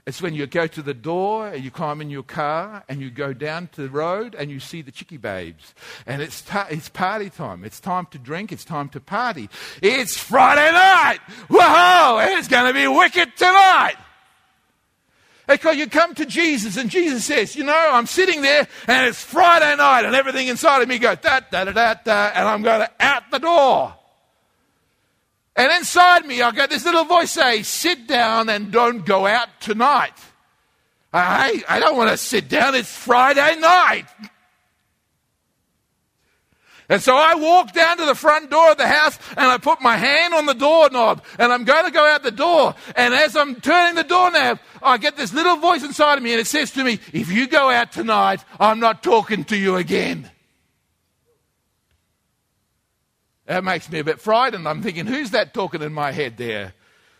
[0.09, 3.11] it's when you go to the door and you climb in your car and you
[3.11, 5.75] go down to the road and you see the chickie babes.
[6.07, 7.63] And it's, ta- it's party time.
[7.63, 8.51] It's time to drink.
[8.51, 9.51] It's time to party.
[9.83, 11.19] It's Friday night.
[11.47, 12.37] Whoa!
[12.39, 13.97] It's going to be wicked tonight.
[15.47, 19.23] Because you come to Jesus and Jesus says, you know, I'm sitting there and it's
[19.23, 22.63] Friday night and everything inside of me goes da da da da da and I'm
[22.63, 23.93] going out the door.
[25.59, 29.49] And inside me, I got this little voice say, sit down and don't go out
[29.59, 30.13] tonight.
[31.11, 32.75] I, I don't want to sit down.
[32.75, 34.05] It's Friday night.
[36.87, 39.81] And so I walk down to the front door of the house and I put
[39.81, 42.73] my hand on the doorknob and I'm going to go out the door.
[42.95, 46.39] And as I'm turning the doorknob, I get this little voice inside of me and
[46.39, 50.31] it says to me, if you go out tonight, I'm not talking to you again.
[53.49, 54.67] That makes me a bit frightened.
[54.67, 56.71] I'm thinking, who's that talking in my head there?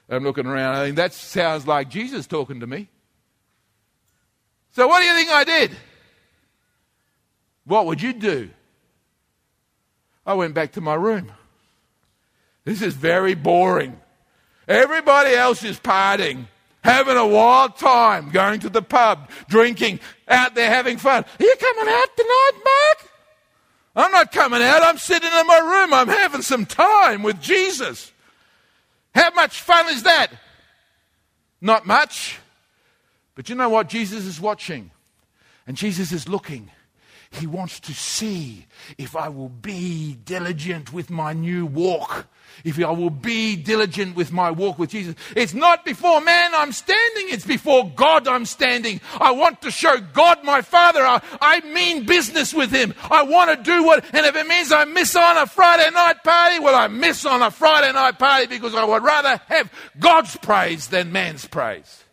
[0.08, 0.76] I'm looking around.
[0.76, 2.88] I think that sounds like Jesus talking to me.
[4.74, 5.72] So, what do you think I did?
[7.66, 8.52] What would you do?
[10.24, 11.32] I went back to my room.
[12.64, 14.00] This is very boring.
[14.68, 16.46] Everybody else is partying,
[16.84, 21.24] having a wild time, going to the pub, drinking, out there having fun.
[21.24, 23.09] Are you coming out tonight, Mark?
[23.96, 24.84] I'm not coming out.
[24.84, 25.94] I'm sitting in my room.
[25.94, 28.12] I'm having some time with Jesus.
[29.14, 30.32] How much fun is that?
[31.62, 32.38] Not much.
[33.36, 33.90] But you know what?
[33.90, 34.92] Jesus is watching
[35.66, 36.72] and Jesus is looking.
[37.32, 38.66] He wants to see
[38.98, 42.28] if I will be diligent with my new walk
[42.64, 45.16] if I will be diligent with my walk with Jesus.
[45.36, 49.02] It's not before man I'm standing, it's before God I'm standing.
[49.20, 52.94] I want to show God my Father I, I mean business with Him.
[53.10, 56.24] I want to do what, and if it means I miss on a Friday night
[56.24, 60.36] party, well, I miss on a Friday night party because I would rather have God's
[60.38, 62.04] praise than man's praise.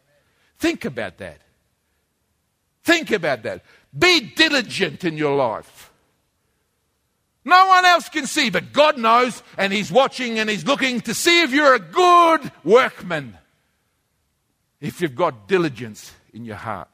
[0.58, 1.38] Think about that.
[2.84, 3.62] Think about that.
[3.96, 5.75] Be diligent in your life.
[7.46, 11.14] No one else can see, but God knows, and He's watching and He's looking to
[11.14, 13.38] see if you're a good workman,
[14.80, 16.88] if you've got diligence in your heart.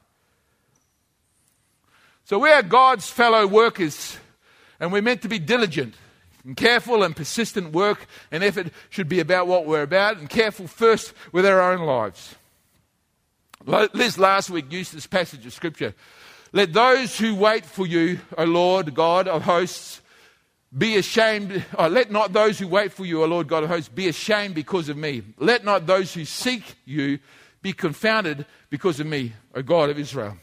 [2.25, 4.17] So we are God's fellow workers,
[4.79, 5.95] and we're meant to be diligent.
[6.45, 10.67] And careful and persistent work and effort should be about what we're about, and careful
[10.67, 12.35] first with our own lives.
[13.65, 15.95] Liz last week used this passage of Scripture.
[16.51, 20.01] Let those who wait for you, O Lord God of hosts,
[20.75, 21.63] be ashamed.
[21.77, 24.55] Oh, let not those who wait for you, O Lord God of hosts, be ashamed
[24.55, 25.21] because of me.
[25.37, 27.19] Let not those who seek you
[27.61, 30.37] be confounded because of me, O God of Israel.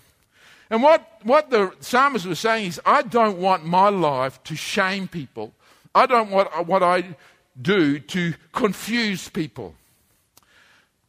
[0.71, 5.09] And what, what the psalmist was saying is, I don't want my life to shame
[5.09, 5.53] people.
[5.95, 7.16] I don't want what I
[7.61, 9.75] do to confuse people.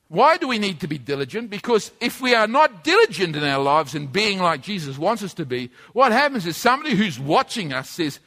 [0.08, 1.50] Why do we need to be diligent?
[1.50, 5.34] Because if we are not diligent in our lives and being like Jesus wants us
[5.36, 8.20] to be, what happens is somebody who's watching us says,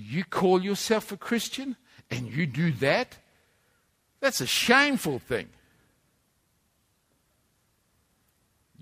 [0.00, 1.76] you call yourself a Christian
[2.10, 3.16] and you do that?
[4.20, 5.48] That's a shameful thing.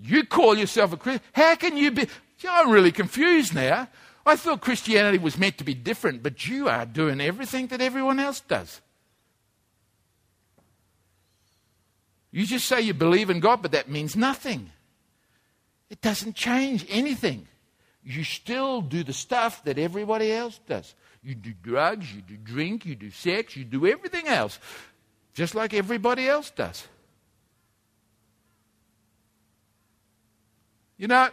[0.01, 1.23] You call yourself a Christian.
[1.33, 2.07] How can you be?
[2.47, 3.87] I'm really confused now.
[4.25, 8.19] I thought Christianity was meant to be different, but you are doing everything that everyone
[8.19, 8.81] else does.
[12.31, 14.69] You just say you believe in God, but that means nothing.
[15.89, 17.47] It doesn't change anything.
[18.03, 20.93] You still do the stuff that everybody else does.
[21.27, 24.59] You do drugs, you do drink, you do sex, you do everything else,
[25.33, 26.87] just like everybody else does.
[30.97, 31.27] You know,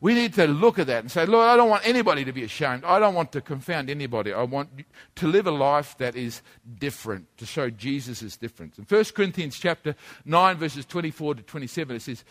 [0.00, 2.44] we need to look at that and say, Lord, I don't want anybody to be
[2.44, 2.84] ashamed.
[2.86, 4.32] I don't want to confound anybody.
[4.32, 4.70] I want
[5.16, 6.40] to live a life that is
[6.78, 8.78] different, to show Jesus is different.
[8.78, 9.94] In 1 Corinthians chapter
[10.24, 12.24] 9, verses 24 to 27, it says,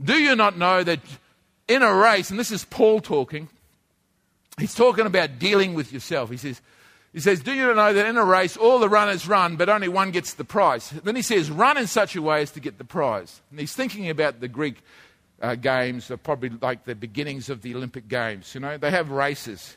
[0.00, 1.00] Do you not know that
[1.66, 3.48] in a race, and this is Paul talking,
[4.58, 6.30] he's talking about dealing with yourself.
[6.30, 6.60] He says,
[7.12, 9.88] he says, Do you know that in a race all the runners run, but only
[9.88, 10.90] one gets the prize?
[10.90, 13.40] Then he says, Run in such a way as to get the prize.
[13.50, 14.82] And he's thinking about the Greek
[15.42, 18.54] uh, games, are probably like the beginnings of the Olympic Games.
[18.54, 19.76] You know, they have races.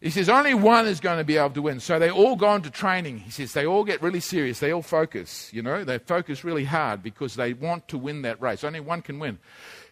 [0.00, 1.80] He says, Only one is going to be able to win.
[1.80, 3.18] So they all go into training.
[3.18, 4.60] He says, They all get really serious.
[4.60, 5.52] They all focus.
[5.52, 8.62] You know, they focus really hard because they want to win that race.
[8.62, 9.38] Only one can win.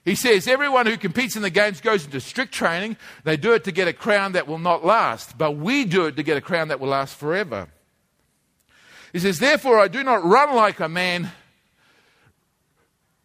[0.08, 2.96] He says everyone who competes in the games goes into strict training.
[3.24, 6.16] They do it to get a crown that will not last, but we do it
[6.16, 7.68] to get a crown that will last forever.
[9.12, 11.30] He says, Therefore, I do not run like a man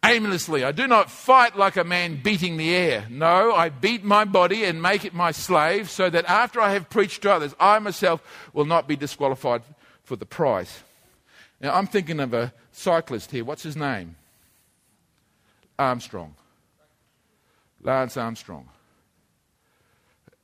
[0.04, 0.62] aimlessly.
[0.62, 3.06] I do not fight like a man beating the air.
[3.08, 6.90] No, I beat my body and make it my slave, so that after I have
[6.90, 9.62] preached to others, I myself will not be disqualified
[10.02, 10.82] for the prize.
[11.62, 13.42] Now, I'm thinking of a cyclist here.
[13.42, 14.16] What's his name?
[15.78, 16.34] Armstrong.
[17.84, 18.68] Lance Armstrong.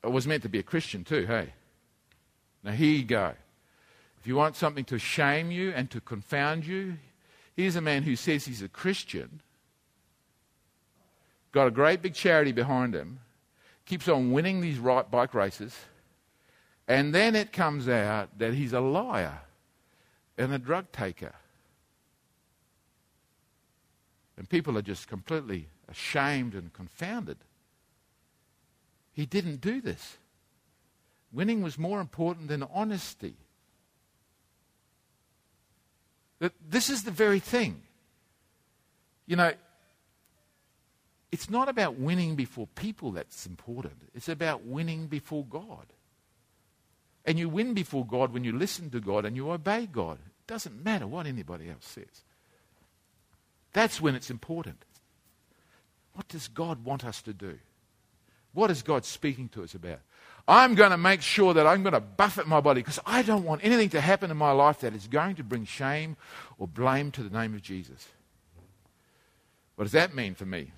[0.04, 1.52] Was meant to be a Christian too, hey?
[2.62, 3.32] Now, here you go.
[4.20, 6.98] If you want something to shame you and to confound you,
[7.56, 9.40] here's a man who says he's a Christian,
[11.52, 13.20] got a great big charity behind him,
[13.86, 15.74] keeps on winning these bike races,
[16.86, 19.40] and then it comes out that he's a liar
[20.36, 21.34] and a drug taker.
[24.36, 27.38] And people are just completely ashamed and confounded.
[29.12, 30.16] He didn't do this.
[31.32, 33.34] Winning was more important than honesty.
[36.38, 37.82] That this is the very thing.
[39.26, 39.52] You know,
[41.30, 44.10] it's not about winning before people that's important.
[44.14, 45.86] It's about winning before God.
[47.24, 50.18] And you win before God when you listen to God and you obey God.
[50.18, 52.24] It doesn't matter what anybody else says.
[53.72, 54.84] That's when it's important.
[56.20, 57.58] What does God want us to do?
[58.52, 60.00] What is God speaking to us about?
[60.46, 63.42] I'm going to make sure that I'm going to buffet my body because I don't
[63.42, 66.18] want anything to happen in my life that is going to bring shame
[66.58, 68.06] or blame to the name of Jesus.
[69.76, 70.72] What does that mean for me?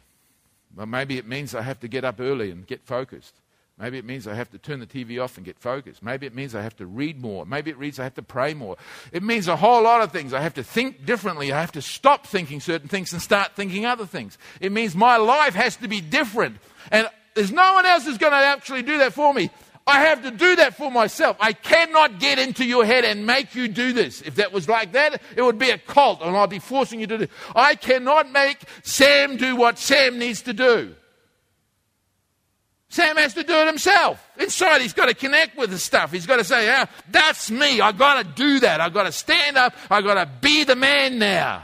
[0.77, 3.35] Well, maybe it means I have to get up early and get focused.
[3.83, 6.05] Maybe it means I have to turn the TV off and get focused.
[6.05, 7.45] Maybe it means I have to read more.
[7.45, 8.77] Maybe it means I have to pray more.
[9.11, 10.33] It means a whole lot of things.
[10.33, 11.53] I have to think differently.
[11.53, 14.39] I have to stop thinking certain things and start thinking other things.
[14.61, 16.59] It means my life has to be different.
[16.93, 19.51] And there's no one else who's going to actually do that for me.
[19.85, 21.37] I have to do that for myself.
[21.41, 24.23] I cannot get into your head and make you do this.
[24.23, 27.09] If that was like that, it would be a cult and I'd be forcing you
[27.09, 27.27] to do.
[27.57, 30.95] I cannot make Sam do what Sam needs to do.
[32.93, 34.23] Sam has to do it himself.
[34.39, 36.13] Inside, he's got to connect with the stuff.
[36.13, 37.81] He's got to say, yeah, that's me.
[37.81, 38.83] I've got to do that.
[38.83, 39.75] I've got to stand up.
[39.91, 41.63] I've got to be the man now.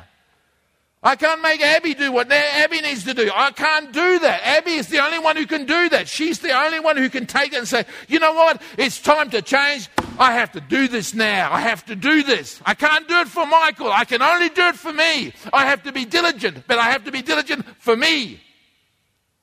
[1.02, 3.30] I can't make Abby do what Abby needs to do.
[3.32, 4.40] I can't do that.
[4.42, 6.08] Abby is the only one who can do that.
[6.08, 8.62] She's the only one who can take it and say, you know what?
[8.78, 9.90] It's time to change.
[10.18, 11.52] I have to do this now.
[11.52, 12.58] I have to do this.
[12.64, 13.92] I can't do it for Michael.
[13.92, 15.34] I can only do it for me.
[15.52, 18.40] I have to be diligent, but I have to be diligent for me.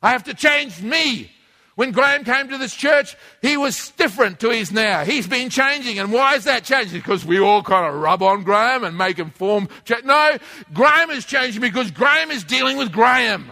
[0.01, 1.29] I have to change me.
[1.75, 5.03] When Graham came to this church, he was different to his now.
[5.03, 5.99] He's been changing.
[5.99, 6.99] And why is that changing?
[6.99, 9.67] Because we all kind of rub on Graham and make him form.
[10.05, 10.37] No,
[10.73, 13.51] Graham is changing because Graham is dealing with Graham.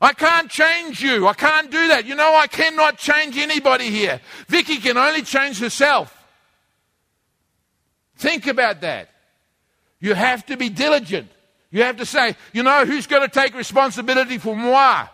[0.00, 1.28] I can't change you.
[1.28, 2.06] I can't do that.
[2.06, 4.20] You know, I cannot change anybody here.
[4.48, 6.18] Vicky can only change herself.
[8.16, 9.10] Think about that.
[10.00, 11.30] You have to be diligent.
[11.70, 15.06] You have to say, you know, who's going to take responsibility for moi?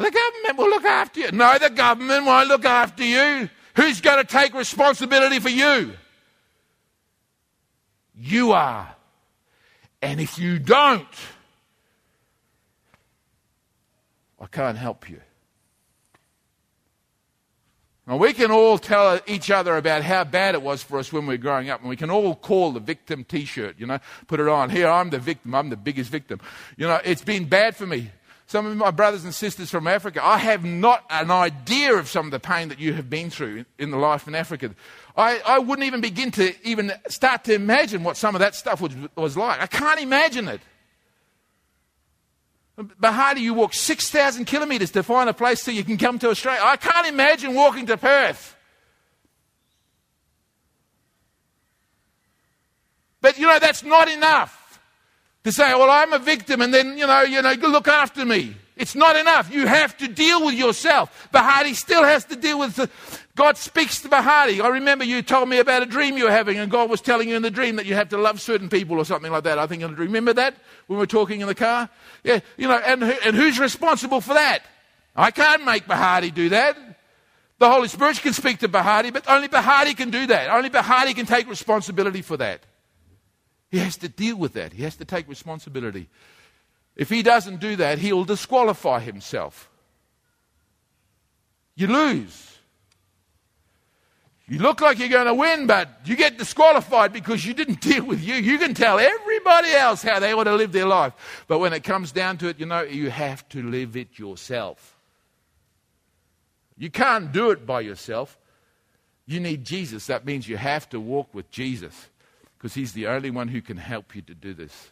[0.00, 1.32] The government will look after you.
[1.32, 3.50] No, the government won't look after you.
[3.76, 5.92] Who's going to take responsibility for you?
[8.14, 8.94] You are.
[10.00, 11.06] And if you don't,
[14.40, 15.20] I can't help you.
[18.06, 21.26] Now, we can all tell each other about how bad it was for us when
[21.26, 23.98] we were growing up, and we can all call the victim t shirt, you know,
[24.26, 24.70] put it on.
[24.70, 26.40] Here, I'm the victim, I'm the biggest victim.
[26.78, 28.10] You know, it's been bad for me.
[28.50, 32.24] Some of my brothers and sisters from Africa, I have not an idea of some
[32.24, 34.74] of the pain that you have been through in the life in Africa.
[35.16, 38.80] I, I wouldn't even begin to even start to imagine what some of that stuff
[38.80, 39.62] was, was like.
[39.62, 40.60] I can't imagine it.
[42.76, 46.60] Bahati, you walk 6,000 kilometres to find a place so you can come to Australia.
[46.64, 48.56] I can't imagine walking to Perth.
[53.20, 54.59] But you know, that's not enough.
[55.44, 58.56] To say, well, I'm a victim and then, you know, you know, look after me.
[58.80, 59.52] It's not enough.
[59.52, 61.28] You have to deal with yourself.
[61.34, 62.88] Bahati still has to deal with the,
[63.36, 64.62] God speaks to Bahati.
[64.62, 67.28] I remember you told me about a dream you were having, and God was telling
[67.28, 69.58] you in the dream that you have to love certain people or something like that.
[69.58, 69.96] I think dream.
[69.98, 70.54] Remember that
[70.86, 71.90] when we were talking in the car?
[72.24, 74.62] Yeah, you know, and, and who's responsible for that?
[75.14, 76.76] I can't make Bahati do that.
[77.58, 80.48] The Holy Spirit can speak to Bahati, but only Bahati can do that.
[80.48, 82.60] Only Bahati can take responsibility for that.
[83.70, 84.72] He has to deal with that.
[84.72, 86.08] He has to take responsibility.
[86.96, 89.70] If he doesn't do that, he'll disqualify himself.
[91.76, 92.58] You lose.
[94.48, 98.04] You look like you're going to win, but you get disqualified because you didn't deal
[98.04, 98.34] with you.
[98.34, 101.44] You can tell everybody else how they ought to live their life.
[101.46, 104.96] But when it comes down to it, you know, you have to live it yourself.
[106.76, 108.36] You can't do it by yourself.
[109.26, 110.08] you need Jesus.
[110.08, 112.08] That means you have to walk with Jesus
[112.60, 114.90] because He's the only one who can help you to do this.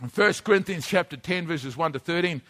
[0.00, 2.40] In 1 Corinthians chapter 10, verses 1 to 13,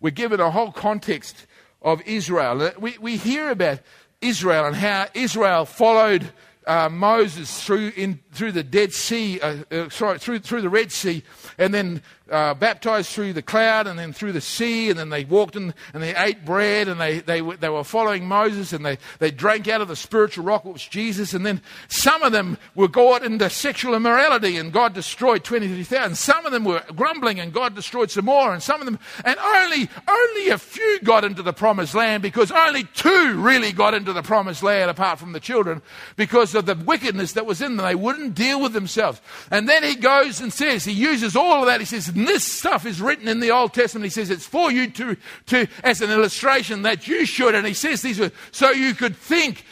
[0.00, 1.46] we're given a whole context
[1.82, 2.70] of Israel.
[2.78, 3.80] We, we hear about
[4.20, 6.32] Israel and how Israel followed
[6.68, 10.92] uh, Moses through, in, through the Dead Sea, uh, uh, sorry, through, through the Red
[10.92, 11.24] Sea,
[11.56, 15.24] and then uh, baptized through the cloud and then through the sea, and then they
[15.24, 18.98] walked in and they ate bread and they, they, they were following Moses and they,
[19.18, 21.34] they drank out of the spiritual rock, which was Jesus.
[21.34, 26.14] And then some of them were caught into sexual immorality and God destroyed 23,000.
[26.14, 28.52] Some of them were grumbling and God destroyed some more.
[28.52, 32.50] And some of them, and only, only a few got into the promised land because
[32.50, 35.82] only two really got into the promised land apart from the children
[36.16, 37.86] because of the wickedness that was in them.
[37.86, 39.20] They wouldn't deal with themselves.
[39.50, 41.80] And then he goes and says, he uses all of that.
[41.80, 44.04] He says, this stuff is written in the Old Testament.
[44.04, 45.16] He says it's for you to,
[45.46, 47.54] to as an illustration that you should.
[47.54, 49.64] And he says these are so you could think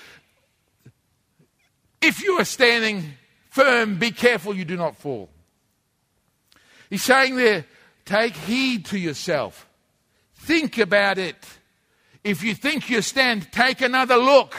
[2.03, 3.14] if you are standing
[3.51, 5.30] firm, be careful you do not fall.
[6.90, 7.64] He's saying there,
[8.05, 9.66] take heed to yourself.
[10.34, 11.36] Think about it.
[12.22, 14.55] If you think you stand, take another look.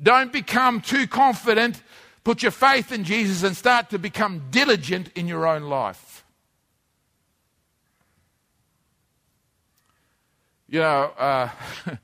[0.00, 1.82] Don't become too confident.
[2.24, 6.05] Put your faith in Jesus and start to become diligent in your own life.
[10.76, 11.48] You know, uh,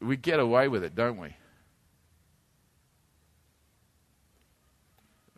[0.00, 1.34] we get away with it, don't we?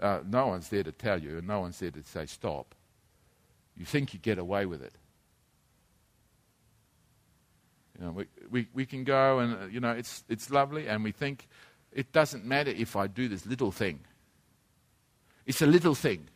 [0.01, 2.75] Uh, no one's there to tell you, and no one's there to say stop.
[3.77, 4.95] You think you get away with it.
[7.97, 11.05] You know, we, we, we can go and, uh, you know, it's, it's lovely, and
[11.05, 11.47] we think
[11.93, 14.01] it doesn't matter if I do this little thing.
[15.47, 16.27] It's a little thing,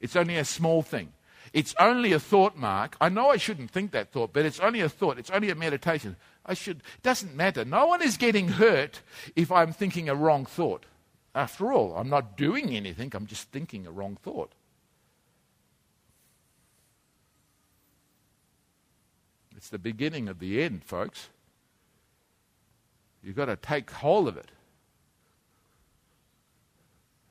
[0.00, 1.12] it's only a small thing.
[1.58, 2.96] It's only a thought, Mark.
[3.00, 5.18] I know I shouldn't think that thought, but it's only a thought.
[5.18, 6.14] It's only a meditation.
[6.46, 6.76] I should.
[6.76, 7.64] It doesn't matter.
[7.64, 9.02] No one is getting hurt
[9.34, 10.86] if I'm thinking a wrong thought.
[11.34, 14.52] After all, I'm not doing anything, I'm just thinking a wrong thought.
[19.56, 21.28] It's the beginning of the end, folks.
[23.20, 24.52] You've got to take hold of it.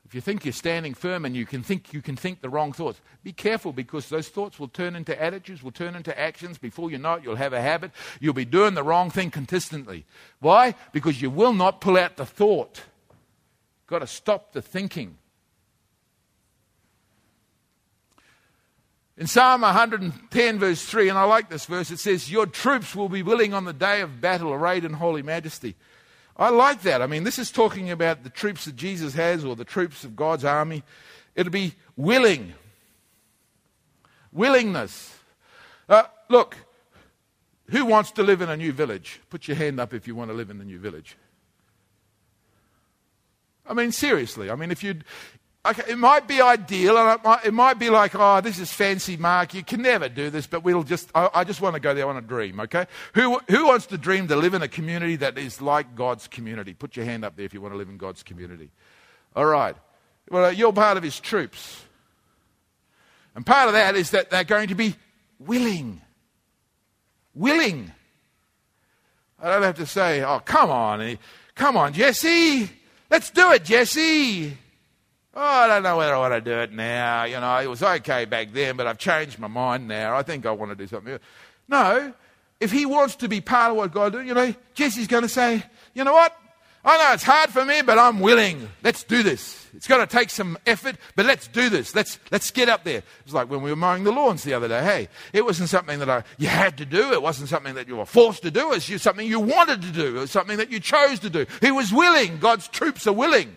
[0.08, 2.72] If you think you're standing firm and you can think you can think the wrong
[2.72, 6.58] thoughts, be careful because those thoughts will turn into attitudes, will turn into actions.
[6.58, 7.92] Before you know it, you'll have a habit.
[8.22, 10.06] You'll be doing the wrong thing consistently.
[10.40, 10.76] Why?
[10.94, 12.78] Because you will not pull out the thought.
[12.78, 15.18] You've got to stop the thinking.
[19.18, 23.10] In Psalm 110, verse 3, and I like this verse, it says, Your troops will
[23.10, 25.76] be willing on the day of battle, arrayed in holy majesty.
[26.38, 27.02] I like that.
[27.02, 30.16] I mean, this is talking about the troops that Jesus has or the troops of
[30.16, 30.84] God's army.
[31.36, 32.54] It'll be willing.
[34.32, 35.18] Willingness.
[35.90, 36.56] Uh, look,
[37.70, 39.20] who wants to live in a new village?
[39.30, 41.18] Put your hand up if you want to live in the new village.
[43.66, 44.50] I mean, seriously.
[44.50, 45.02] I mean, if you
[45.70, 48.72] Okay, it might be ideal, and it might, it might, be like, oh, this is
[48.72, 49.54] fancy, Mark.
[49.54, 52.08] You can never do this, but we'll just, I, I, just want to go there
[52.08, 52.86] on a dream, okay?
[53.16, 56.74] Who, who wants to dream to live in a community that is like God's community?
[56.74, 58.72] Put your hand up there if you want to live in God's community.
[59.36, 59.76] All right.
[60.30, 61.84] Well, you're part of his troops.
[63.36, 64.96] And part of that is that they're going to be
[65.38, 66.02] willing.
[67.36, 67.92] Willing.
[69.40, 71.02] I don't have to say, oh, come on.
[71.02, 71.16] Eh,
[71.56, 72.70] come on, Jesse.
[73.10, 74.58] Let's do it, Jesse.
[75.40, 77.26] Oh, I don't know whether I want to do it now.
[77.26, 80.18] You know, it was okay back then, but I've changed my mind now.
[80.18, 81.20] I think I want to do something.
[81.68, 82.12] No,
[82.60, 85.30] if he wants to be part of what God does, you know, Jesse's going to
[85.30, 85.64] say,
[85.94, 86.36] you know what?
[86.84, 88.68] I know it's hard for me, but I'm willing.
[88.84, 89.68] Let's do this.
[89.76, 91.94] It's going to take some effort, but let's do this.
[91.94, 93.04] Let's, let's get up there.
[93.24, 94.84] It's like when we were mowing the lawns the other day.
[94.84, 97.12] Hey, it wasn't something that I, you had to do.
[97.12, 98.72] It wasn't something that you were forced to do.
[98.72, 100.18] It was something you wanted to do.
[100.18, 101.46] It was something that you chose to do.
[101.62, 102.40] He was willing.
[102.40, 103.56] God's troops are willing.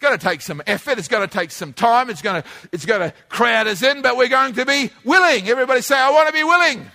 [0.00, 0.98] It's going to take some effort.
[0.98, 2.08] It's going to take some time.
[2.08, 5.46] It's going to, it's going to crowd us in, but we're going to be willing.
[5.46, 6.90] Everybody say, I want to be willing.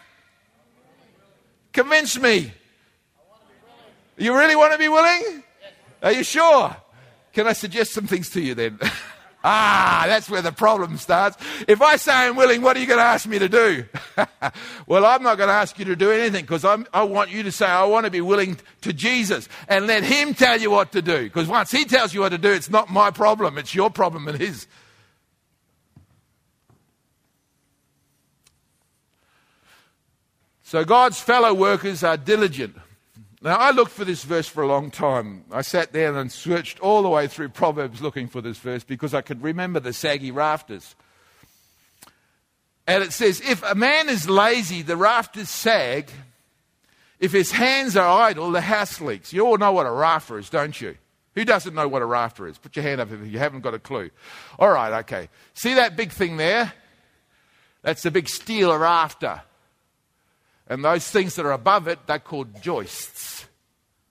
[1.72, 2.52] Convince me.
[4.18, 5.44] You really want to be willing?
[6.02, 6.76] Are you sure?
[7.32, 8.80] Can I suggest some things to you then?
[9.48, 11.38] Ah, that's where the problem starts.
[11.68, 13.86] If I say I'm willing, what are you going to ask me to do?
[14.88, 17.52] well, I'm not going to ask you to do anything because I want you to
[17.52, 21.02] say, I want to be willing to Jesus and let Him tell you what to
[21.04, 21.26] do.
[21.26, 24.28] Because once He tells you what to do, it's not my problem, it's your problem
[24.28, 24.66] and His.
[30.64, 32.78] So God's fellow workers are diligent.
[33.46, 35.46] Now, I looked for this verse for a long time.
[35.52, 39.14] I sat down and searched all the way through Proverbs looking for this verse because
[39.14, 40.96] I could remember the saggy rafters.
[42.88, 46.10] And it says, If a man is lazy, the rafters sag.
[47.20, 49.32] If his hands are idle, the house leaks.
[49.32, 50.98] You all know what a rafter is, don't you?
[51.36, 52.58] Who doesn't know what a rafter is?
[52.58, 54.10] Put your hand up if you haven't got a clue.
[54.58, 55.30] All right, okay.
[55.54, 56.74] See that big thing there?
[57.84, 59.44] That's the big steel rafter.
[60.68, 63.46] And those things that are above it, they're called joists.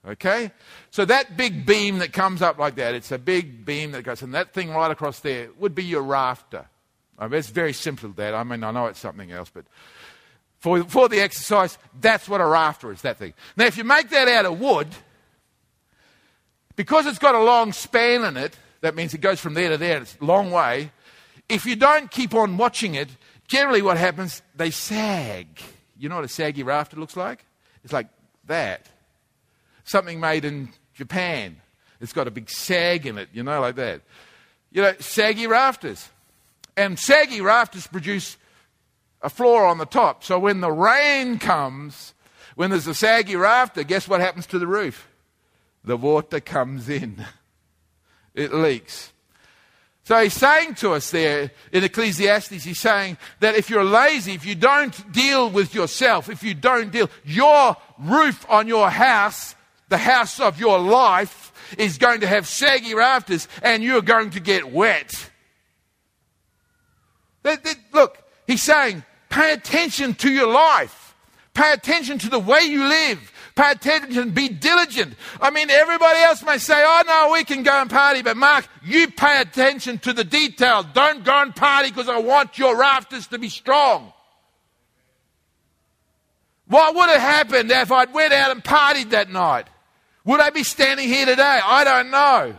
[0.07, 0.51] Okay?
[0.91, 4.21] So that big beam that comes up like that, it's a big beam that goes,
[4.21, 6.65] and that thing right across there would be your rafter.
[7.17, 8.33] I mean, it's very simple, that.
[8.33, 9.65] I mean, I know it's something else, but
[10.59, 13.33] for, for the exercise, that's what a rafter is, that thing.
[13.57, 14.87] Now, if you make that out of wood,
[16.75, 19.77] because it's got a long span in it, that means it goes from there to
[19.77, 20.91] there, it's a long way.
[21.47, 23.09] If you don't keep on watching it,
[23.47, 25.47] generally what happens, they sag.
[25.97, 27.45] You know what a saggy rafter looks like?
[27.83, 28.07] It's like
[28.47, 28.87] that.
[29.83, 31.61] Something made in Japan.
[32.01, 34.01] It's got a big sag in it, you know, like that.
[34.71, 36.09] You know, saggy rafters.
[36.75, 38.37] And saggy rafters produce
[39.21, 40.23] a floor on the top.
[40.23, 42.13] So when the rain comes,
[42.55, 45.07] when there's a saggy rafter, guess what happens to the roof?
[45.83, 47.25] The water comes in,
[48.33, 49.13] it leaks.
[50.05, 54.45] So he's saying to us there in Ecclesiastes, he's saying that if you're lazy, if
[54.45, 59.55] you don't deal with yourself, if you don't deal, your roof on your house,
[59.89, 64.39] the house of your life, is going to have shaggy rafters and you're going to
[64.39, 65.31] get wet.
[67.91, 71.15] Look, he's saying, pay attention to your life.
[71.55, 73.31] Pay attention to the way you live.
[73.55, 75.15] Pay attention, be diligent.
[75.39, 78.67] I mean, everybody else may say, oh no, we can go and party, but Mark,
[78.83, 80.83] you pay attention to the detail.
[80.83, 84.11] Don't go and party because I want your rafters to be strong.
[86.67, 89.67] What would have happened if I'd went out and partied that night?
[90.25, 91.59] Would I be standing here today?
[91.63, 92.55] I don't know.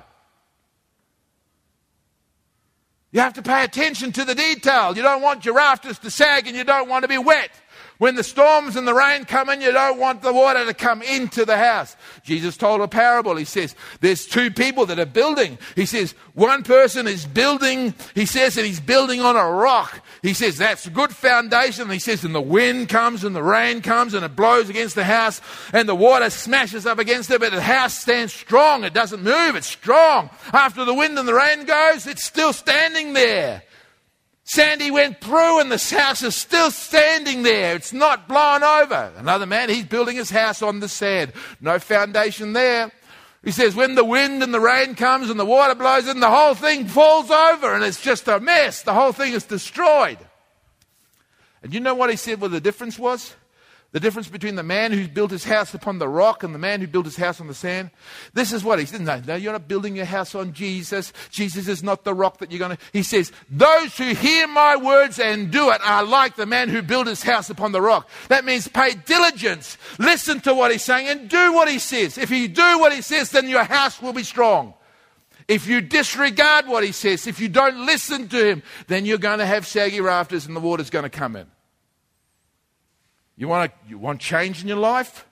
[3.11, 4.97] You have to pay attention to the detail.
[4.97, 7.51] You don't want your rafters to sag and you don't want to be wet.
[7.99, 11.01] When the storms and the rain come in, you don't want the water to come
[11.01, 11.97] into the house.
[12.22, 13.36] Jesus told a parable.
[13.36, 15.57] He says, there's two people that are building.
[15.74, 20.05] He says, one person is building, he says that he's building on a rock.
[20.20, 21.88] He says, that's a good foundation.
[21.88, 25.05] He says, and the wind comes and the rain comes and it blows against the
[25.05, 25.40] house
[25.72, 28.84] and the water smashes up against it, but the house stands strong.
[28.84, 29.57] It doesn't move.
[29.57, 30.28] It's strong.
[30.53, 33.62] After the wind and the rain goes, it's still standing there.
[34.49, 37.74] Sandy went through and the house is still standing there.
[37.74, 39.12] It's not blown over.
[39.16, 41.32] Another man, he's building his house on the sand.
[41.61, 42.92] No foundation there.
[43.42, 46.30] He says, when the wind and the rain comes and the water blows in, the
[46.30, 48.82] whole thing falls over and it's just a mess.
[48.82, 50.18] The whole thing is destroyed.
[51.61, 53.34] And you know what he said what the difference was?
[53.93, 56.80] The difference between the man who built his house upon the rock and the man
[56.80, 57.91] who built his house on the sand.
[58.34, 59.01] This is what he said.
[59.01, 61.12] No, no, you're not building your house on Jesus.
[61.30, 62.82] Jesus is not the rock that you're going to.
[62.93, 66.82] He says, Those who hear my words and do it are like the man who
[66.82, 68.09] built his house upon the rock.
[68.28, 69.78] That means pay diligence.
[69.99, 72.18] Listen to what he's saying and do what he says.
[72.18, 74.74] If you do what he says, then your house will be strong.
[75.49, 79.39] If you disregard what he says, if you don't listen to him, then you're going
[79.39, 81.47] to have shaggy rafters and the water's going to come in.
[83.37, 85.26] You want, you want change in your life?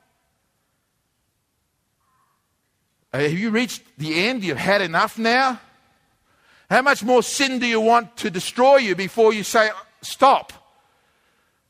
[3.13, 4.45] Uh, have you reached the end?
[4.45, 5.61] You've had enough now?
[6.69, 9.71] How much more sin do you want to destroy you before you say,
[10.03, 10.53] stop?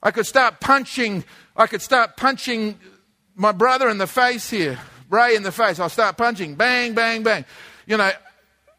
[0.02, 1.24] I could start punching,
[1.56, 2.78] I could start punching
[3.34, 4.78] my brother in the face here,
[5.10, 5.78] Ray in the face.
[5.78, 7.44] I'll start punching, bang, bang, bang.
[7.86, 8.10] You know,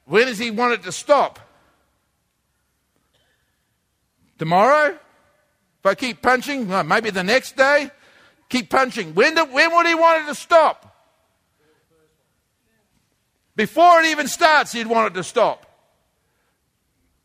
[0.06, 1.40] when does he want it to stop?
[4.38, 4.98] Tomorrow?
[5.86, 7.92] If I keep punching, maybe the next day,
[8.50, 9.14] keep punching.
[9.14, 10.92] When, do, when would he want it to stop?
[13.56, 15.64] Before it even starts, he'd want it to stop.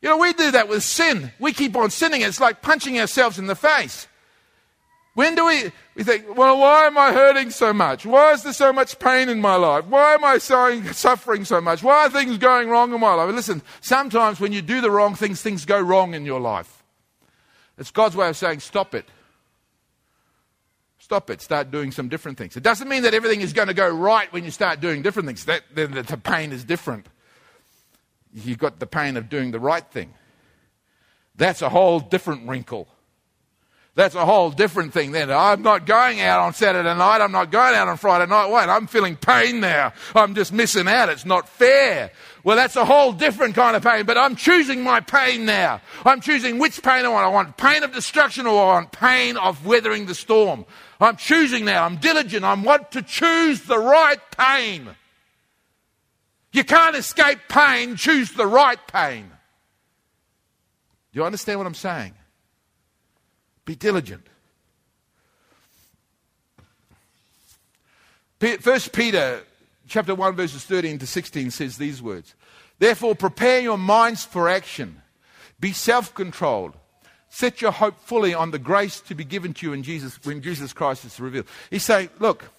[0.02, 1.32] You know, we do that with sin.
[1.38, 2.20] We keep on sinning.
[2.20, 4.06] It's like punching ourselves in the face.
[5.14, 8.04] When do we, we think, well, why am I hurting so much?
[8.04, 9.86] Why is there so much pain in my life?
[9.86, 11.82] Why am I so, suffering so much?
[11.82, 13.34] Why are things going wrong in my life?
[13.34, 16.79] Listen, sometimes when you do the wrong things, things go wrong in your life.
[17.80, 19.06] It's God's way of saying, stop it.
[20.98, 21.40] Stop it.
[21.40, 22.54] Start doing some different things.
[22.54, 25.26] It doesn't mean that everything is going to go right when you start doing different
[25.26, 25.46] things.
[25.46, 27.06] That, then the pain is different.
[28.34, 30.12] You've got the pain of doing the right thing.
[31.34, 32.86] That's a whole different wrinkle.
[33.94, 35.30] That's a whole different thing then.
[35.30, 37.20] I'm not going out on Saturday night.
[37.20, 38.50] I'm not going out on Friday night.
[38.50, 39.94] Wait, I'm feeling pain now.
[40.14, 41.08] I'm just missing out.
[41.08, 42.12] It's not fair.
[42.42, 45.80] Well, that's a whole different kind of pain, but I'm choosing my pain now.
[46.04, 47.26] I'm choosing which pain I want.
[47.26, 50.64] I want pain of destruction or I want pain of weathering the storm.
[51.00, 51.84] I'm choosing now.
[51.84, 52.44] I'm diligent.
[52.44, 54.88] I want to choose the right pain.
[56.52, 57.96] You can't escape pain.
[57.96, 59.30] Choose the right pain.
[61.12, 62.14] Do you understand what I'm saying?
[63.64, 64.26] Be diligent.
[68.38, 69.42] First Peter
[69.90, 72.34] chapter 1 verses 13 to 16 says these words.
[72.78, 75.02] Therefore prepare your minds for action.
[75.58, 76.74] Be self-controlled.
[77.28, 80.40] Set your hope fully on the grace to be given to you in Jesus when
[80.40, 81.46] Jesus Christ is revealed.
[81.70, 82.50] He's saying, look,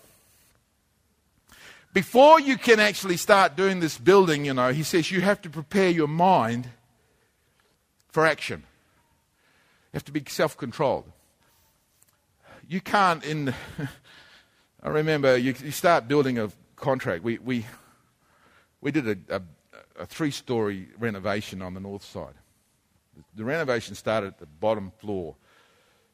[1.94, 5.50] before you can actually start doing this building, you know, he says you have to
[5.50, 6.70] prepare your mind
[8.10, 8.64] for action.
[9.92, 11.06] You have to be self controlled.
[12.68, 13.54] You can't, in.
[14.84, 16.50] I remember you, you, start building a
[16.82, 17.24] contract.
[17.24, 17.66] We, we,
[18.82, 19.42] we did a, a,
[20.02, 22.34] a three story renovation on the north side.
[23.36, 25.36] The renovation started at the bottom floor,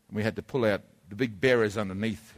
[0.08, 2.34] and we had to pull out the big bearers underneath.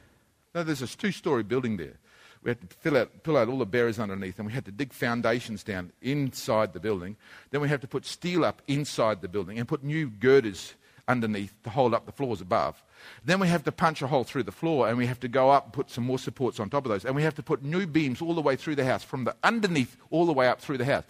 [0.56, 1.98] Now, there's a two story building there
[2.42, 4.72] we had to fill out, pull out all the bearers underneath, and we had to
[4.72, 7.18] dig foundations down inside the building.
[7.52, 10.76] Then we had to put steel up inside the building and put new girders
[11.08, 12.82] underneath to hold up the floors above.
[13.24, 15.50] Then we have to punch a hole through the floor, and we have to go
[15.50, 17.06] up and put some more supports on top of those.
[17.06, 19.36] And we have to put new beams all the way through the house, from the
[19.44, 21.04] underneath all the way up through the house.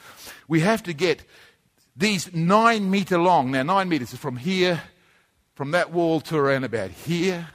[0.48, 1.24] We have to get
[1.96, 3.52] these nine meter long.
[3.52, 4.82] Now, nine meters is from here,
[5.56, 7.48] from that wall to around about here.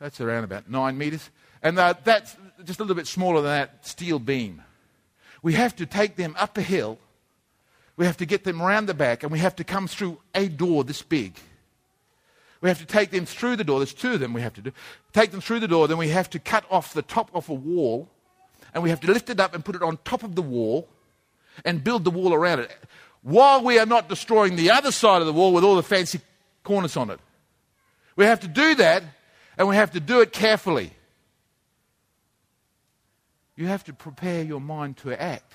[0.00, 1.30] That's around about nine meters.
[1.62, 4.62] And uh, that's just a little bit smaller than that steel beam.
[5.42, 6.98] We have to take them up a hill.
[7.96, 10.48] We have to get them around the back, and we have to come through a
[10.48, 11.36] door this big.
[12.60, 13.78] We have to take them through the door.
[13.78, 14.72] There's two of them we have to do.
[15.12, 17.54] Take them through the door, then we have to cut off the top of a
[17.54, 18.08] wall,
[18.72, 20.88] and we have to lift it up and put it on top of the wall
[21.64, 22.70] and build the wall around it.
[23.22, 26.20] While we are not destroying the other side of the wall with all the fancy
[26.64, 27.20] corners on it.
[28.16, 29.02] We have to do that,
[29.56, 30.92] and we have to do it carefully.
[33.56, 35.52] You have to prepare your mind to act.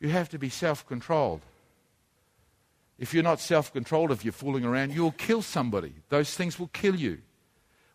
[0.00, 1.40] You have to be self controlled.
[3.00, 5.94] If you're not self controlled, if you're fooling around, you'll kill somebody.
[6.10, 7.18] Those things will kill you.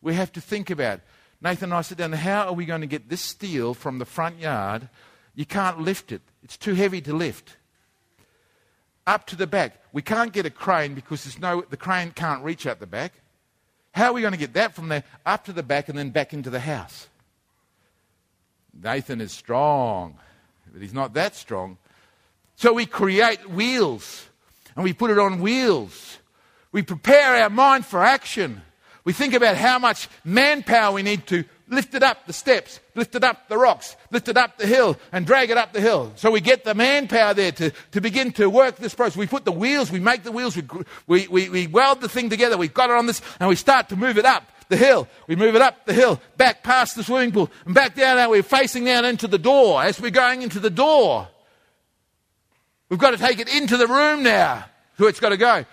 [0.01, 0.99] We have to think about
[1.39, 4.05] Nathan and I sit down, how are we going to get this steel from the
[4.05, 4.89] front yard?
[5.35, 7.57] You can't lift it, it's too heavy to lift.
[9.07, 9.79] Up to the back.
[9.93, 13.13] We can't get a crane because there's no, the crane can't reach out the back.
[13.91, 16.09] How are we going to get that from there up to the back and then
[16.09, 17.07] back into the house?
[18.73, 20.17] Nathan is strong,
[20.73, 21.77] but he's not that strong.
[22.55, 24.27] So we create wheels
[24.75, 26.17] and we put it on wheels.
[26.71, 28.61] We prepare our mind for action.
[29.03, 33.15] We think about how much manpower we need to lift it up the steps, lift
[33.15, 36.11] it up the rocks, lift it up the hill, and drag it up the hill.
[36.15, 39.17] So we get the manpower there to, to begin to work this process.
[39.17, 40.63] We put the wheels, we make the wheels, we,
[41.07, 43.89] we, we, we weld the thing together, we've got it on this, and we start
[43.89, 45.07] to move it up the hill.
[45.27, 48.31] We move it up the hill, back past the swimming pool, and back down, and
[48.31, 49.83] we're facing down into the door.
[49.83, 51.27] As we're going into the door,
[52.89, 54.65] we've got to take it into the room now,
[54.97, 55.65] where it's got to go.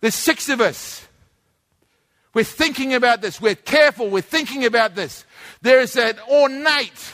[0.00, 1.06] There's six of us.
[2.34, 3.40] We're thinking about this.
[3.40, 4.08] We're careful.
[4.08, 5.24] We're thinking about this.
[5.60, 7.12] There is an ornate,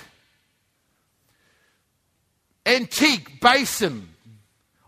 [2.64, 4.08] antique basin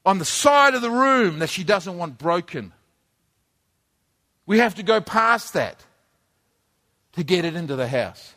[0.06, 2.72] on the side of the room that she doesn't want broken.
[4.46, 5.84] We have to go past that
[7.12, 8.34] to get it into the house.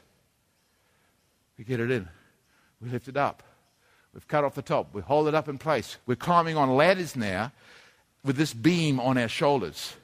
[1.58, 2.10] We get it in.
[2.82, 3.44] We lift it up.
[4.14, 4.94] We've cut off the top.
[4.94, 5.98] We hold it up in place.
[6.06, 7.52] We're climbing on ladders now
[8.24, 9.96] with this beam on our shoulders.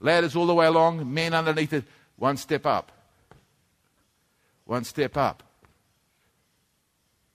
[0.00, 1.84] Ladders all the way along, men underneath it,
[2.16, 2.92] one step up.
[4.66, 5.42] One step up.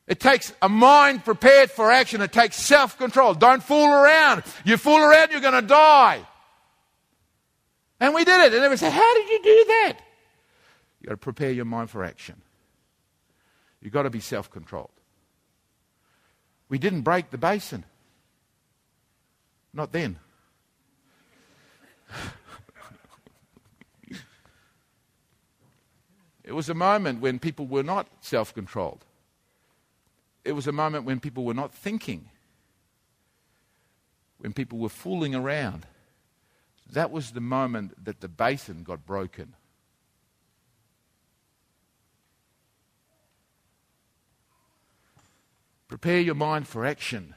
[0.08, 2.22] It takes a mind prepared for action.
[2.22, 3.36] It takes self control.
[3.36, 4.44] Don't fool around.
[4.66, 6.26] You fool around, you're going to die.
[8.00, 8.54] And we did it.
[8.54, 9.94] And everyone said, How did you do that?
[11.00, 12.42] You've got to prepare your mind for action.
[13.82, 14.90] You've got to be self controlled.
[16.70, 17.84] We didn't break the basin.
[19.74, 20.20] Not then.
[26.44, 29.04] it was a moment when people were not self controlled.
[30.46, 32.30] It was a moment when people were not thinking,
[34.38, 35.86] when people were fooling around.
[36.92, 39.54] That was the moment that the basin got broken.
[45.90, 47.34] Prepare your mind for action.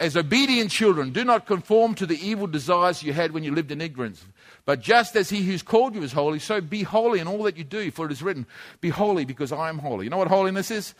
[0.00, 3.72] As obedient children, do not conform to the evil desires you had when you lived
[3.72, 4.24] in ignorance.
[4.64, 7.56] But just as he who's called you is holy, so be holy in all that
[7.56, 8.46] you do, for it is written,
[8.80, 10.04] Be holy because I am holy.
[10.04, 10.94] You know what holiness is?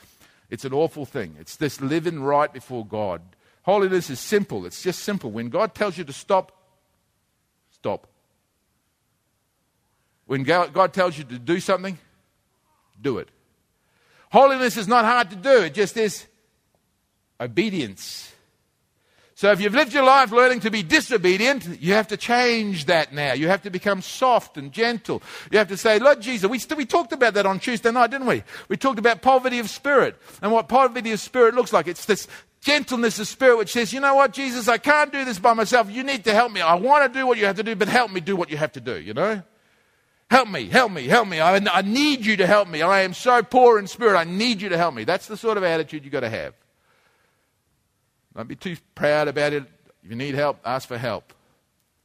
[0.51, 1.37] It's an awful thing.
[1.39, 3.23] It's this living right before God.
[3.63, 4.67] Holiness is simple.
[4.67, 5.31] It's just simple.
[5.31, 6.51] When God tells you to stop,
[7.71, 8.09] stop.
[10.27, 11.97] When God tells you to do something,
[13.01, 13.29] do it.
[14.33, 16.27] Holiness is not hard to do, it just is
[17.41, 18.33] obedience.
[19.39, 23.15] So if you've lived your life learning to be disobedient, you have to change that
[23.15, 23.35] now.
[23.35, 25.23] You have to become soft and gentle.
[25.53, 28.27] You have to say, Lord Jesus, we, we talked about that on Tuesday night, didn't
[28.27, 28.43] we?
[28.67, 31.87] We talked about poverty of spirit and what poverty of spirit looks like.
[31.87, 32.27] It's this
[32.61, 35.89] gentleness of spirit which says, you know what, Jesus, I can't do this by myself.
[35.89, 36.61] You need to help me.
[36.61, 38.57] I want to do what you have to do, but help me do what you
[38.57, 39.41] have to do, you know?
[40.33, 41.39] Help me, help me, help me.
[41.39, 42.83] I, I need you to help me.
[42.83, 44.19] I am so poor in spirit.
[44.19, 45.05] I need you to help me.
[45.05, 46.55] That's the sort of attitude you've got to have.
[48.39, 49.65] Don't be too proud about it.
[50.05, 51.33] If you need help, ask for help.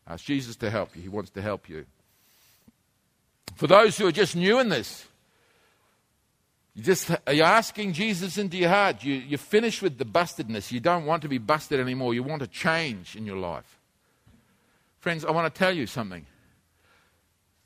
[0.08, 1.04] Ask Jesus to help you.
[1.04, 1.86] He wants to help you.
[3.56, 5.06] For those who are just new in this,
[6.74, 9.04] you just are you asking Jesus into your heart.
[9.04, 10.72] You, you're finished with the bustedness.
[10.72, 12.16] You don't want to be busted anymore.
[12.16, 13.80] You want a change in your life.
[15.02, 16.26] Friends, I want to tell you something.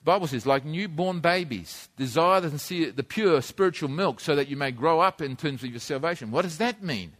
[0.01, 4.71] The Bible says, like newborn babies, desire the pure spiritual milk so that you may
[4.71, 6.31] grow up in terms of your salvation.
[6.31, 7.13] What does that mean?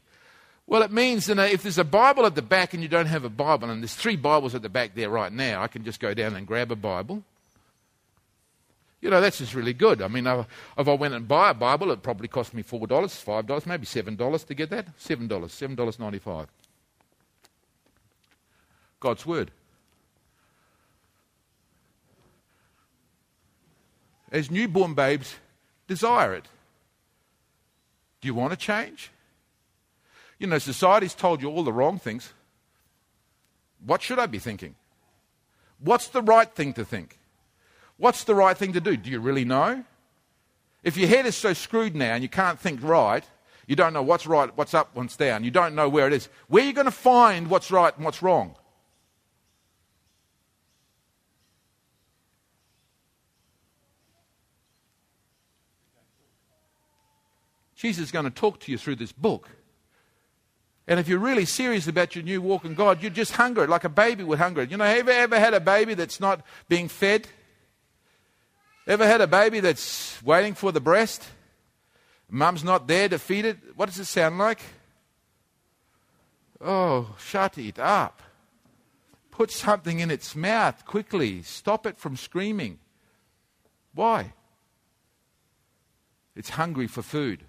[0.69, 3.05] Well, it means you know, if there's a Bible at the back and you don't
[3.05, 5.85] have a Bible, and there's three Bibles at the back there right now, I can
[5.85, 7.23] just go down and grab a Bible.
[8.99, 10.01] You know, that's just really good.
[10.01, 10.47] I mean, if
[10.77, 14.53] I went and buy a Bible, it probably cost me $4, $5, maybe $7 to
[14.53, 14.97] get that.
[14.97, 16.47] $7, $7.95.
[18.99, 19.51] God's Word.
[24.31, 25.35] As newborn babes,
[25.87, 26.45] desire it.
[28.19, 29.11] Do you want to change?
[30.39, 32.33] You know, society's told you all the wrong things.
[33.85, 34.75] What should I be thinking?
[35.79, 37.19] What's the right thing to think?
[37.97, 38.95] What's the right thing to do?
[38.95, 39.83] Do you really know?
[40.83, 43.23] If your head is so screwed now and you can't think right,
[43.65, 46.29] you don't know what's right, what's up, what's down, you don't know where it is,
[46.47, 48.55] where are you going to find what's right and what's wrong?
[57.75, 59.49] Jesus is going to talk to you through this book.
[60.87, 63.69] And if you're really serious about your new walk in God, you just hunger it
[63.69, 64.71] like a baby would hunger it.
[64.71, 67.27] You know, have you ever had a baby that's not being fed?
[68.87, 71.27] Ever had a baby that's waiting for the breast?
[72.29, 73.57] Mum's not there to feed it?
[73.75, 74.61] What does it sound like?
[76.61, 78.21] Oh, shut it up.
[79.29, 81.41] Put something in its mouth quickly.
[81.43, 82.79] Stop it from screaming.
[83.93, 84.33] Why?
[86.35, 87.43] It's hungry for food.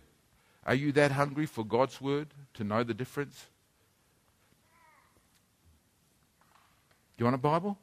[0.69, 3.47] Are you that hungry for God's word to know the difference?
[7.17, 7.79] Do you want a Bible?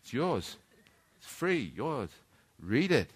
[0.00, 0.56] It's yours.
[1.18, 2.10] It's free, yours.
[2.60, 3.10] Read it.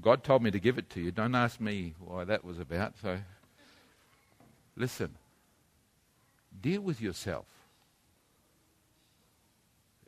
[0.00, 1.10] God told me to give it to you.
[1.10, 2.94] Don't ask me why that was about.
[3.02, 3.18] So,
[4.76, 5.16] listen.
[6.62, 7.46] Deal with yourself.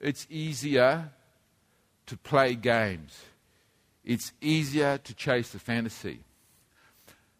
[0.02, 1.10] It's easier
[2.06, 3.18] to play games,
[4.04, 6.20] it's easier to chase the fantasy.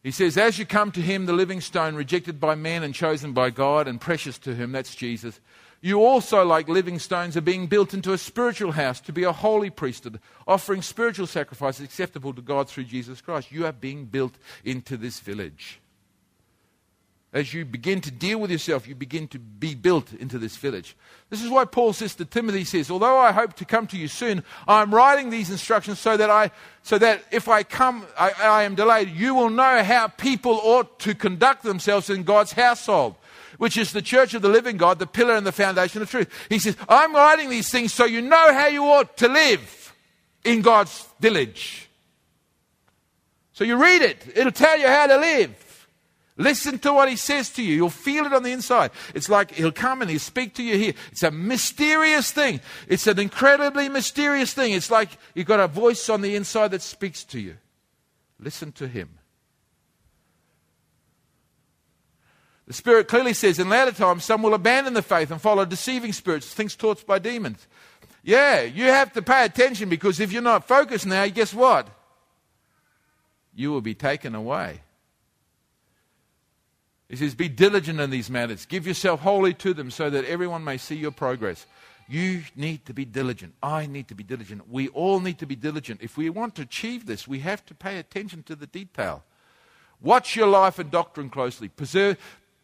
[0.03, 3.33] He says, As you come to him, the living stone, rejected by men and chosen
[3.33, 5.41] by God and precious to him, that's Jesus,
[5.85, 9.33] you also, like living stones, are being built into a spiritual house to be a
[9.33, 13.51] holy priesthood, offering spiritual sacrifices acceptable to God through Jesus Christ.
[13.51, 14.35] You are being built
[14.65, 15.81] into this village.
[17.33, 20.95] As you begin to deal with yourself, you begin to be built into this village.
[21.31, 24.07] This is why Paul says to Timothy says, Although I hope to come to you
[24.07, 26.51] soon, I'm writing these instructions so that I
[26.83, 30.99] so that if I come I, I am delayed, you will know how people ought
[31.01, 33.15] to conduct themselves in God's household,
[33.57, 36.29] which is the church of the living God, the pillar and the foundation of truth.
[36.51, 39.95] He says, I'm writing these things so you know how you ought to live
[40.45, 41.89] in God's village.
[43.55, 45.72] So you read it, it'll tell you how to live.
[46.43, 47.77] Listen to what he says to you.
[47.77, 48.91] You'll feel it on the inside.
[49.15, 50.95] It's like he'll come and he'll speak to you here.
[51.13, 52.61] It's a mysterious thing.
[52.89, 54.73] It's an incredibly mysterious thing.
[54.73, 57.59] It's like you've got a voice on the inside that speaks to you.
[58.41, 59.21] Listen to him.
[62.67, 66.13] The Spirit clearly says in latter times some will abandon the faith and follow deceiving
[66.13, 67.69] spirits, things taught by demons.
[68.25, 71.87] Yeah, you have to pay attention because if you're not focused now, guess what?
[73.55, 74.81] You will be taken away.
[77.13, 78.65] He says, Be diligent in these matters.
[78.65, 81.67] Give yourself wholly to them so that everyone may see your progress.
[82.09, 83.53] You need to be diligent.
[83.63, 84.71] I need to be diligent.
[84.71, 86.01] We all need to be diligent.
[86.03, 89.25] If we want to achieve this, we have to pay attention to the detail.
[90.01, 91.69] Watch your life and doctrine closely.
[91.69, 92.17] Preserve,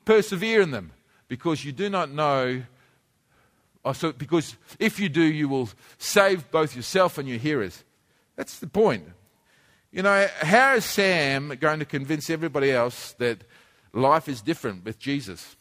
[0.07, 0.93] persevere in them
[1.29, 2.63] because you do not know.
[3.85, 5.69] Oh, also, because if you do, you will
[5.99, 7.85] save both yourself and your hearers.
[8.35, 9.05] That's the point.
[9.93, 13.45] You know, how is Sam going to convince everybody else that
[13.99, 15.57] life is different with Jesus.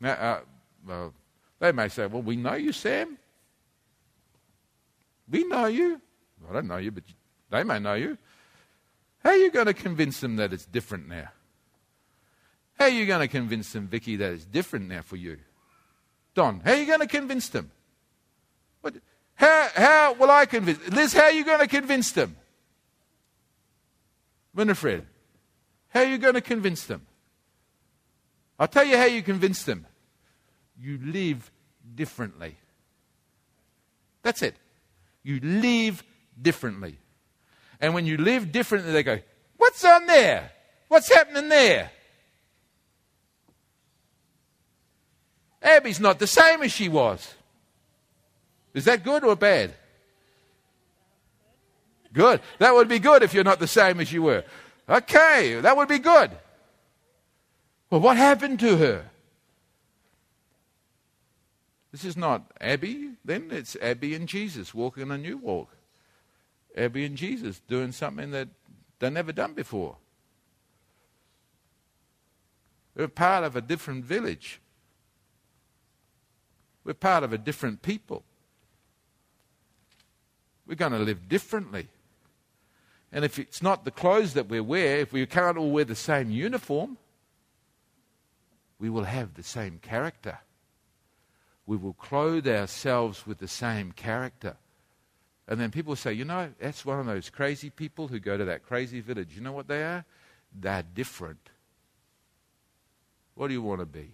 [0.00, 0.40] Now, uh,
[0.86, 1.14] well,
[1.58, 3.18] they may say, Well, we know you, Sam.
[5.30, 6.00] We know you.
[6.48, 7.04] I don't know you, but
[7.50, 8.16] they may know you.
[9.22, 11.28] How are you going to convince them that it's different now?
[12.78, 15.38] How are you going to convince them, Vicky, that it's different now for you?
[16.34, 17.70] Don, how are you going to convince them?
[18.80, 18.94] What,
[19.34, 22.36] how, how will I convince Liz, how are you going to convince them?
[24.54, 25.04] Winifred,
[25.98, 27.02] how are you going to convince them?
[28.56, 29.84] I'll tell you how you convince them.
[30.80, 31.50] You live
[31.92, 32.56] differently.
[34.22, 34.54] That's it.
[35.24, 36.04] You live
[36.40, 36.98] differently.
[37.80, 39.18] And when you live differently, they go,
[39.56, 40.52] What's on there?
[40.86, 41.90] What's happening there?
[45.60, 47.34] Abby's not the same as she was.
[48.72, 49.74] Is that good or bad?
[52.12, 52.40] Good.
[52.58, 54.44] That would be good if you're not the same as you were.
[54.88, 56.30] Okay, that would be good.
[57.90, 59.04] Well, what happened to her?
[61.92, 65.70] This is not Abby, then it's Abby and Jesus walking a new walk.
[66.76, 68.48] Abby and Jesus doing something that
[68.98, 69.96] they've never done before.
[72.94, 74.60] We're part of a different village.
[76.84, 78.22] We're part of a different people.
[80.66, 81.88] We're going to live differently.
[83.12, 85.94] And if it's not the clothes that we wear, if we can't all wear the
[85.94, 86.98] same uniform,
[88.78, 90.38] we will have the same character.
[91.66, 94.56] We will clothe ourselves with the same character.
[95.46, 98.44] And then people say, you know, that's one of those crazy people who go to
[98.44, 99.34] that crazy village.
[99.34, 100.04] You know what they are?
[100.54, 101.50] They're different.
[103.34, 104.00] What do you want to be?
[104.00, 104.08] You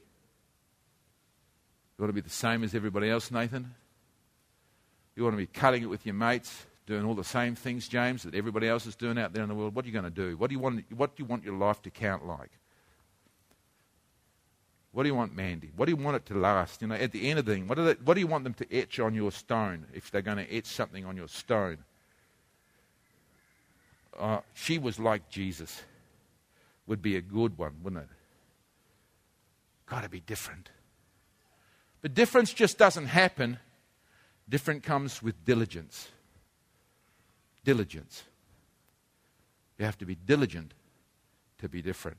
[1.99, 3.75] want to be the same as everybody else, Nathan?
[5.17, 8.23] You want to be cutting it with your mates, doing all the same things, James,
[8.25, 9.75] that everybody else is doing out there in the world?
[9.75, 10.37] What are you going to do?
[10.37, 12.51] What do you want, what do you want your life to count like?
[14.93, 15.73] What do you want, Mandy?
[15.75, 16.81] What do you want it to last?
[16.81, 18.45] You know, at the end of the thing, what do, they, what do you want
[18.45, 21.79] them to etch on your stone if they're going to etch something on your stone?
[24.17, 25.83] Uh, she was like Jesus.
[26.87, 28.09] Would be a good one, wouldn't it?
[29.87, 30.69] Got to be different.
[32.01, 33.59] But difference just doesn't happen.
[34.49, 36.09] Different comes with diligence.
[37.65, 38.23] Diligence.
[39.79, 40.75] You have to be diligent
[41.59, 42.19] to be different.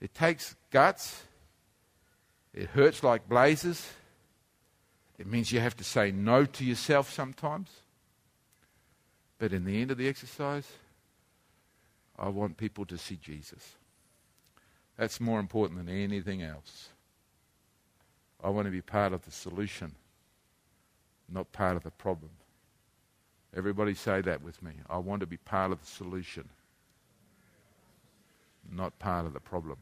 [0.00, 1.22] It takes guts.
[2.54, 3.92] It hurts like blazes.
[5.18, 7.68] It means you have to say no to yourself sometimes.
[9.38, 10.66] But in the end of the exercise,
[12.18, 13.76] I want people to see Jesus.
[14.96, 16.88] That's more important than anything else.
[18.42, 19.94] I want to be part of the solution,
[21.28, 22.30] not part of the problem.
[23.56, 24.72] Everybody say that with me.
[24.88, 26.48] I want to be part of the solution,
[28.70, 29.78] not part of the problem.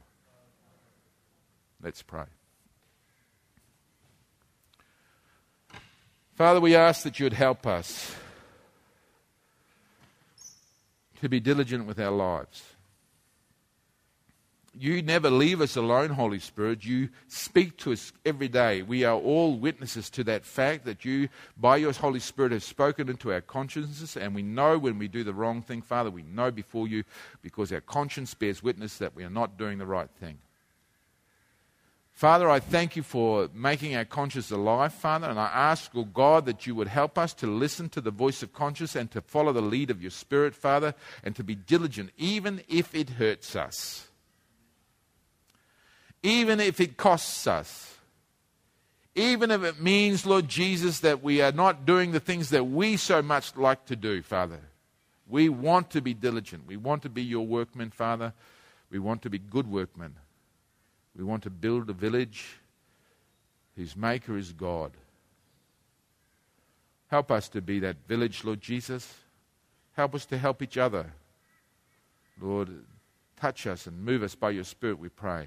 [1.82, 2.24] Let's pray.
[6.34, 8.14] Father, we ask that you would help us
[11.20, 12.62] to be diligent with our lives.
[14.80, 16.84] You never leave us alone, Holy Spirit.
[16.84, 18.82] You speak to us every day.
[18.82, 23.08] We are all witnesses to that fact that you, by your Holy Spirit, have spoken
[23.08, 24.16] into our consciences.
[24.16, 27.02] And we know when we do the wrong thing, Father, we know before you
[27.42, 30.38] because our conscience bears witness that we are not doing the right thing.
[32.12, 36.46] Father, I thank you for making our conscience alive, Father, and I ask, oh God,
[36.46, 39.52] that you would help us to listen to the voice of conscience and to follow
[39.52, 44.07] the lead of your Spirit, Father, and to be diligent, even if it hurts us,
[46.22, 47.96] even if it costs us,
[49.14, 52.96] even if it means, Lord Jesus, that we are not doing the things that we
[52.96, 54.60] so much like to do, Father.
[55.28, 56.66] We want to be diligent.
[56.66, 58.32] We want to be your workmen, Father.
[58.90, 60.14] We want to be good workmen.
[61.16, 62.58] We want to build a village
[63.76, 64.92] whose maker is God.
[67.08, 69.14] Help us to be that village, Lord Jesus.
[69.94, 71.12] Help us to help each other.
[72.40, 72.84] Lord,
[73.40, 75.46] touch us and move us by your Spirit, we pray.